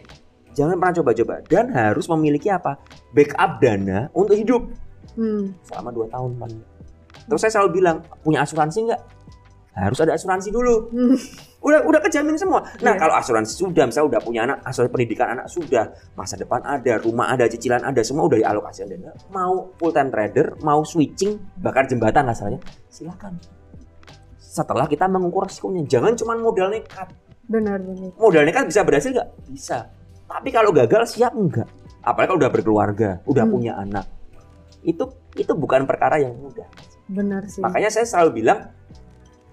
[0.55, 2.79] jangan pernah coba-coba dan harus memiliki apa
[3.11, 4.69] backup dana untuk hidup
[5.15, 5.55] Hmm.
[5.61, 6.51] selama 2 tahun nggak.
[7.25, 9.01] terus saya selalu bilang punya asuransi nggak
[9.75, 11.15] harus ada asuransi dulu Hmm.
[11.59, 13.01] udah udah kejamin semua nah Iya.
[13.01, 17.27] kalau asuransi sudah misalnya udah punya anak asuransi pendidikan anak sudah masa depan ada rumah
[17.27, 22.23] ada cicilan ada semua udah dialokasikan dana mau full time trader mau switching bakar jembatan
[22.25, 23.35] asalnya silakan
[24.37, 27.11] setelah kita mengukur resikonya jangan cuma modal nekat
[27.43, 28.09] Benar benar.
[28.15, 29.91] modal nekat bisa berhasil nggak bisa
[30.25, 31.67] tapi kalau gagal siap enggak
[31.99, 33.51] apalagi kalau udah berkeluarga udah Hmm.
[33.51, 34.05] punya anak
[34.85, 36.69] itu itu bukan perkara yang mudah
[37.05, 37.61] Benar sih.
[37.61, 38.73] Makanya saya selalu bilang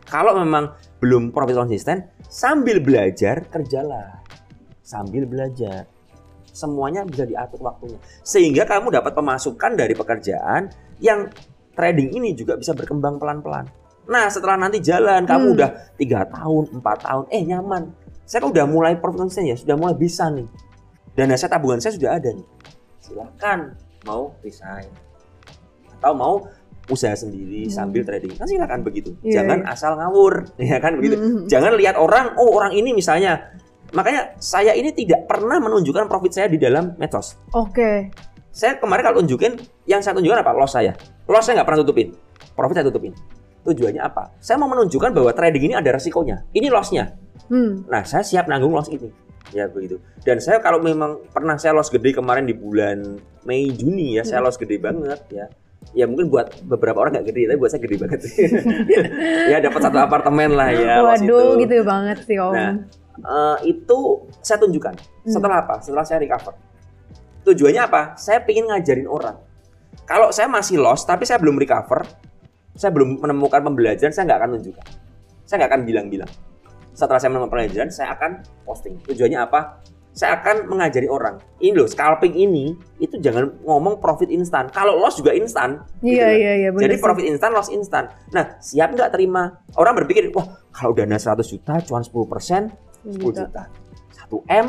[0.08, 4.24] kalau memang belum profit konsisten sambil belajar kerjalah.
[4.80, 5.88] Sambil belajar.
[6.52, 7.96] Semuanya bisa diatur waktunya.
[8.20, 10.68] Sehingga kamu dapat pemasukan dari pekerjaan
[11.00, 11.32] yang
[11.72, 13.64] trading ini juga bisa berkembang pelan-pelan.
[14.04, 15.56] Nah, setelah nanti jalan kamu Hmm.
[15.56, 17.82] udah tiga tahun, empat tahun, eh nyaman.
[18.28, 20.44] Saya kan udah mulai profit konsisten ya, sudah mulai bisa nih.
[21.16, 22.48] Dana saya tabungan saya sudah ada nih.
[23.00, 23.72] Silahkan
[24.04, 25.11] mau resign
[26.02, 26.34] atau mau
[26.90, 27.72] usaha sendiri Hmm.
[27.72, 31.46] sambil trading kan silakan begitu Iya, jangan asal ngawur ya kan begitu Hmm.
[31.46, 33.54] jangan lihat orang oh orang ini misalnya
[33.90, 38.10] makanya saya ini tidak pernah menunjukkan profit saya di dalam medsos Oke.
[38.50, 40.90] saya kemarin kalau tunjukin yang saya tunjukkan apa loss saya
[41.24, 42.08] loss saya nggak pernah tutupin
[42.52, 43.14] profit saya tutupin
[43.62, 47.84] tujuannya apa saya mau menunjukkan bahwa trading ini ada resikonya ini lossnya Hmm.
[47.84, 49.12] Nah, saya siap nanggung loss ini.
[49.52, 50.00] Ya begitu.
[50.22, 54.40] Dan saya kalau memang pernah saya loss gede kemarin di bulan Mei Juni ya, saya
[54.40, 54.46] Hmm.
[54.46, 55.52] loss gede banget ya.
[55.92, 58.48] Ya mungkin buat beberapa orang nggak gede, tapi buat saya gede banget sih.
[59.52, 61.04] ya dapat satu apartemen lah ya.
[61.04, 61.68] Waduh, itu.
[61.68, 62.54] gitu banget sih Om.
[62.54, 62.72] Nah,
[63.20, 63.98] Eh, itu
[64.40, 64.94] saya tunjukkan.
[64.96, 65.32] Hmm.
[65.32, 65.84] Setelah apa?
[65.84, 66.56] Setelah saya recover.
[67.44, 68.16] Tujuannya apa?
[68.16, 69.36] Saya ingin ngajarin orang.
[70.08, 72.08] Kalau saya masih loss tapi saya belum recover,
[72.74, 74.86] saya belum menemukan pembelajaran, saya nggak akan tunjukkan.
[75.44, 76.30] Saya nggak akan bilang-bilang.
[76.96, 78.30] Setelah saya menemukan pembelajaran, saya akan
[78.64, 78.96] posting.
[79.04, 79.60] Tujuannya apa?
[80.12, 81.40] Saya akan mengajari orang.
[81.56, 84.68] Ini loh, scalping ini itu jangan ngomong profit instan.
[84.68, 85.80] Kalau loss juga instan.
[85.98, 86.36] gitu Iya loh.
[86.36, 86.82] iya iya benar.
[86.84, 87.02] Jadi sih.
[87.02, 88.04] profit instan, loss instan.
[88.28, 89.56] Nah, siap nggak terima?
[89.72, 92.68] Orang berpikir, wah kalau dana 100 juta, cuan 10 persen,
[93.02, 93.40] 10 Gitu.
[93.40, 93.72] juta.
[94.12, 94.66] 1 M,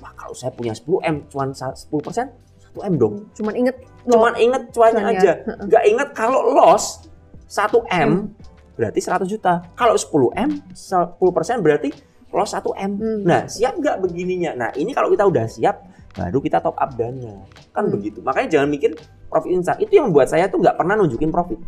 [0.00, 2.32] wah kalau saya punya 10 M, cuan sa- 10 persen,
[2.62, 3.14] 1 M dong.
[3.32, 5.20] Cuman inget Cuman inget cuannya Cuannya.
[5.20, 5.32] aja.
[5.62, 7.06] Nggak inget kalau loss
[7.46, 8.32] 1 M,
[8.72, 9.62] berarti 100 juta.
[9.72, 11.92] Kalau 10 M, 10 persen berarti
[12.32, 12.92] loss 1 M.
[12.96, 13.20] Hmm.
[13.22, 14.56] Nah, siap nggak begininya?
[14.56, 17.44] Nah, ini kalau kita udah siap, baru kita top up dana.
[17.70, 17.92] Kan Hmm.
[17.92, 18.20] begitu.
[18.20, 18.96] Makanya jangan mikir
[19.28, 19.76] profit instan.
[19.78, 21.60] Itu yang membuat saya tuh nggak pernah nunjukin profit.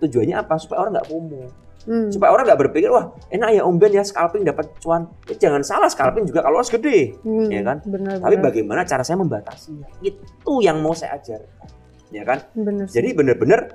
[0.00, 0.56] Tujuannya apa?
[0.56, 1.42] Supaya orang nggak FOMO.
[1.86, 2.10] Hmm.
[2.10, 5.06] Supaya orang nggak berpikir, wah enak ya Om Ben ya scalping dapat cuan.
[5.30, 7.14] Ya, jangan salah scalping juga kalau loss gede.
[7.22, 7.78] Hmm, ya kan?
[7.86, 8.18] Benar.
[8.18, 9.86] Tapi bagaimana cara saya membatasinya?
[10.02, 11.68] Itu yang mau saya ajarkan.
[12.10, 12.42] Ya kan?
[12.52, 12.90] Benar.
[12.90, 13.70] Jadi benar-benar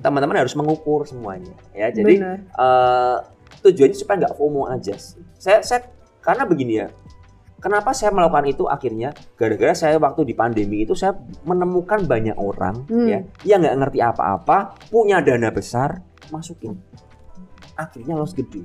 [0.00, 1.52] teman-teman harus mengukur semuanya.
[1.72, 3.16] Ya, jadi eh,
[3.58, 5.20] tujuannya supaya nggak FOMO aja sih.
[5.36, 5.86] Saya, saya
[6.20, 6.88] karena begini ya.
[7.60, 9.12] Kenapa saya melakukan itu akhirnya?
[9.36, 11.12] Gara-gara saya waktu di pandemi itu saya
[11.44, 13.04] menemukan banyak orang Hmm.
[13.04, 16.00] ya yang nggak ngerti apa-apa, punya dana besar,
[16.32, 16.80] masukin.
[17.76, 18.64] Akhirnya loss gede.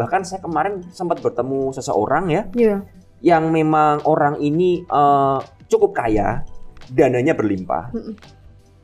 [0.00, 2.76] Bahkan saya kemarin sempat bertemu seseorang ya Iya.
[3.20, 6.40] yang memang orang ini eh, cukup kaya,
[6.88, 7.92] dananya berlimpah.
[7.92, 8.16] Mm-mm.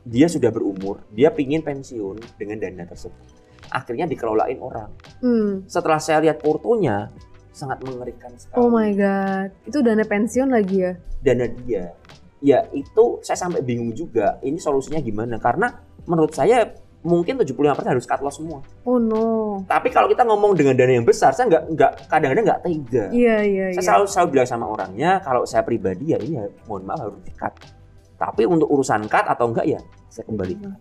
[0.05, 3.25] Dia sudah berumur, dia pingin pensiun dengan dana tersebut.
[3.69, 4.89] Akhirnya dikelolain orang.
[5.21, 5.63] Hmm.
[5.69, 7.09] Setelah saya lihat portonya,
[7.53, 8.57] sangat mengerikan sekali.
[8.57, 9.49] Oh my god.
[9.67, 10.93] Itu dana pensiun lagi ya?
[11.21, 11.93] Dana dia.
[12.39, 14.39] Ya itu saya sampai bingung juga.
[14.39, 15.35] Ini solusinya gimana?
[15.37, 15.67] Karena
[16.07, 16.63] menurut saya
[16.99, 18.59] mungkin 75% harus cut loss semua.
[18.83, 19.59] Oh no.
[19.67, 23.05] Tapi kalau kita ngomong dengan dana yang besar, saya nggak nggak kadang-kadang nggak tega.
[23.11, 23.87] Iya iya Saya iya.
[23.87, 27.33] selalu selalu bilang sama orangnya kalau saya pribadi ya ini ya mohon maaf harus di
[27.35, 27.53] cut.
[28.19, 29.79] Tapi untuk urusan cut atau enggak ya
[30.11, 30.75] saya kembalikan.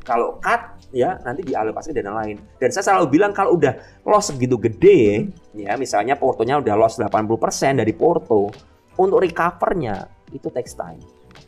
[0.00, 2.40] Kalau cut ya nanti dialokasi dana lain.
[2.58, 7.80] Dan saya selalu bilang kalau udah loss segitu gede ya misalnya portonya udah loss 80%
[7.80, 8.50] dari porto
[8.98, 11.00] untuk recovernya itu takes time.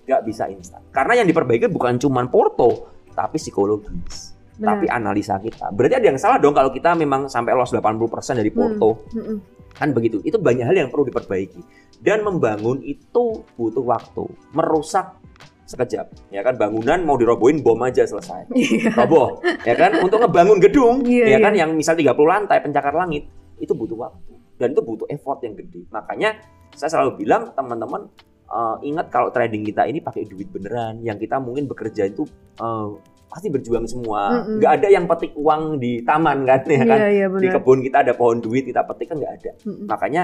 [0.06, 0.82] Nggak bisa instan.
[0.94, 4.36] Karena yang diperbaiki bukan cuma porto tapi psikologis.
[4.52, 4.78] Benar.
[4.78, 5.72] Tapi analisa kita.
[5.72, 9.36] Berarti ada yang salah dong kalau kita memang sampai loss 80% dari porto Mm-mm.
[9.72, 11.64] kan begitu itu banyak hal yang perlu diperbaiki
[12.04, 15.21] dan membangun itu butuh waktu merusak
[15.64, 16.54] sekejap ya kan?
[16.54, 18.50] Bangunan mau dirobohin bom aja selesai.
[18.52, 18.92] Iya.
[18.94, 19.98] roboh ya kan?
[20.00, 21.52] Untuk ngebangun gedung Iya, ya kan?
[21.52, 21.64] iya.
[21.64, 24.32] yang misal 30 lantai pencakar langit itu butuh waktu.
[24.58, 25.86] Dan itu butuh effort yang gede.
[25.88, 26.38] Makanya
[26.72, 28.06] saya selalu bilang teman-teman
[28.46, 31.00] eh, ingat kalau trading kita ini pakai duit beneran.
[31.00, 32.26] Yang kita mungkin bekerja itu
[32.58, 32.88] eh,
[33.26, 34.44] pasti berjuang semua.
[34.44, 36.60] Nggak ada yang petik uang di taman kan?
[36.68, 36.98] Ya kan?
[37.00, 37.54] Iya iya di benar.
[37.56, 39.50] kebun kita ada pohon duit kita petik kan nggak ada.
[39.64, 39.86] Mm-mm.
[39.88, 40.22] makanya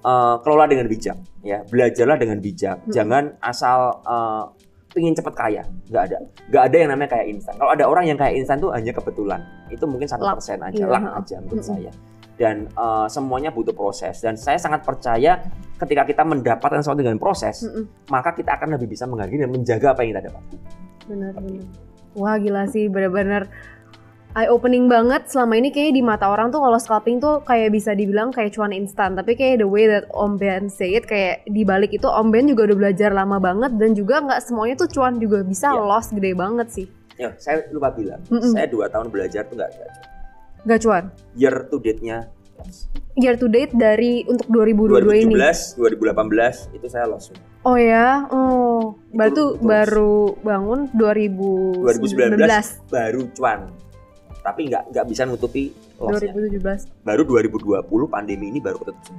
[0.00, 1.60] eh, kelola dengan bijak ya.
[1.66, 2.76] Belajarlah dengan bijak.
[2.82, 2.90] Hmm.
[2.90, 4.44] jangan asal eh,
[4.98, 5.62] pingin cepet kaya.
[5.86, 6.18] Nggak ada.
[6.50, 7.54] Nggak ada yang namanya kayak instan.
[7.54, 9.40] Kalau ada orang yang kayak instan tuh hanya kebetulan.
[9.70, 11.92] Itu mungkin satu persen aja Iya, lah aja menurut saya.
[12.34, 14.18] Dan eh, semuanya butuh proses.
[14.18, 15.38] Dan saya sangat percaya
[15.78, 18.10] ketika kita mendapatkan sesuatu dengan proses Mm-mm.
[18.10, 20.42] maka kita akan lebih bisa menghargai dan menjaga apa yang kita dapat.
[21.06, 21.64] Benar benar.
[22.18, 22.90] Wah gila sih.
[22.90, 23.46] Benar-benar
[24.38, 25.26] eye opening banget.
[25.26, 28.70] Selama ini kayaknya di mata orang tuh kalau scalping tuh kayak bisa dibilang kayak cuan
[28.70, 29.12] instan.
[29.12, 32.46] Tapi kayak the way that Om Ben say it kayak di balik itu Om Ben
[32.46, 35.82] juga udah belajar lama banget dan juga nggak semuanya tuh cuan juga bisa Iya.
[35.82, 36.86] loss gede banget sih.
[37.14, 38.54] Ya saya lupa bilang Mm-mm.
[38.54, 39.90] saya dua tahun belajar tuh nggak nggak
[40.64, 41.04] nggak cuan?
[41.34, 42.30] Year to date-nya
[43.14, 45.34] year to date dari untuk 2022 ini?
[45.34, 47.30] 2017 2018 itu saya loss
[47.62, 48.26] oh ya?
[48.30, 53.58] Oh Itu- itu- baru bangun 2019 2019 baru cuan
[54.48, 59.12] tapi nggak nggak bisa nutupi lossnya 2017 baru 2020 pandemi ini baru ketutup.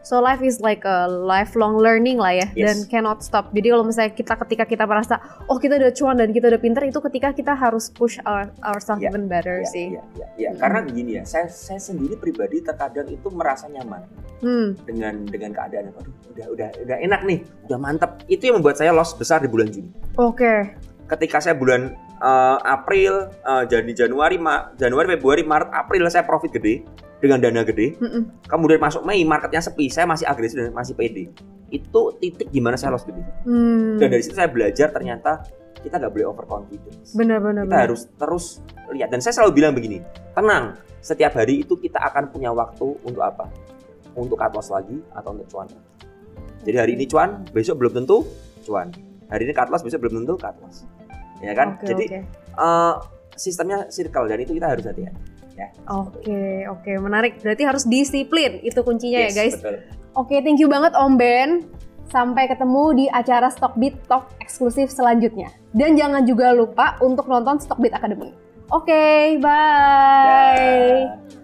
[0.00, 2.64] So life is like a lifelong learning lah ya Yes.
[2.66, 3.52] dan cannot stop.
[3.52, 6.82] Jadi kalau misalnya kita ketika kita merasa oh kita udah cuan dan kita udah pinter
[6.82, 9.86] itu ketika kita harus push our, ourselves Ya, even better ya, sih.
[9.92, 10.48] ya, ya, ya.
[10.50, 10.58] Mm-mm.
[10.58, 14.02] karena begini ya saya saya sendiri pribadi terkadang itu merasa nyaman
[14.40, 14.72] Hmm.
[14.88, 17.38] dengan dengan keadaan aduh udah udah udah enak nih
[17.68, 20.80] udah mantep itu yang membuat saya loss besar di bulan Juni Oke.
[21.06, 26.52] ketika saya bulan eh, April eh, jadi Januari Ma- Januari Februari Maret April saya profit
[26.52, 26.84] gede
[27.20, 28.00] dengan dana gede.
[28.00, 28.48] Mm-mm.
[28.48, 31.28] kemudian masuk Mei marketnya sepi saya masih agresif dan masih pede.
[31.68, 33.20] Itu titik gimana saya loss gede.
[33.44, 34.00] Hmm.
[34.00, 35.44] dan dari situ saya belajar ternyata
[35.80, 37.16] kita nggak boleh overconfidence.
[37.16, 37.64] Benar-benar.
[37.64, 38.44] kita harus terus
[38.92, 39.08] lihat.
[39.08, 40.00] Dan saya selalu bilang begini
[40.32, 43.48] tenang setiap hari itu kita akan punya waktu untuk apa?
[44.16, 45.68] Untuk cut loss lagi atau untuk cuan.
[46.60, 48.28] Jadi hari ini cuan besok belum tentu
[48.64, 48.92] cuan.
[49.30, 50.84] Hari ini cut loss besok belum tentu cut loss
[51.40, 52.18] ya kan Oke, jadi oke.
[52.60, 52.94] eh,
[53.34, 55.40] sistemnya circle dan itu kita harus hati-hati
[55.92, 57.36] Oke, oke, menarik.
[57.44, 59.54] Berarti harus disiplin, itu kuncinya Yes, ya guys.
[59.60, 59.76] betul.
[60.16, 61.50] Oke, thank you banget Om Ben.
[62.08, 65.52] Sampai ketemu di acara Stockbit Talk eksklusif selanjutnya.
[65.70, 68.34] Dan jangan juga lupa untuk nonton Stockbit Academy.
[68.72, 71.06] Oke, bye.
[71.06, 71.39] Dah.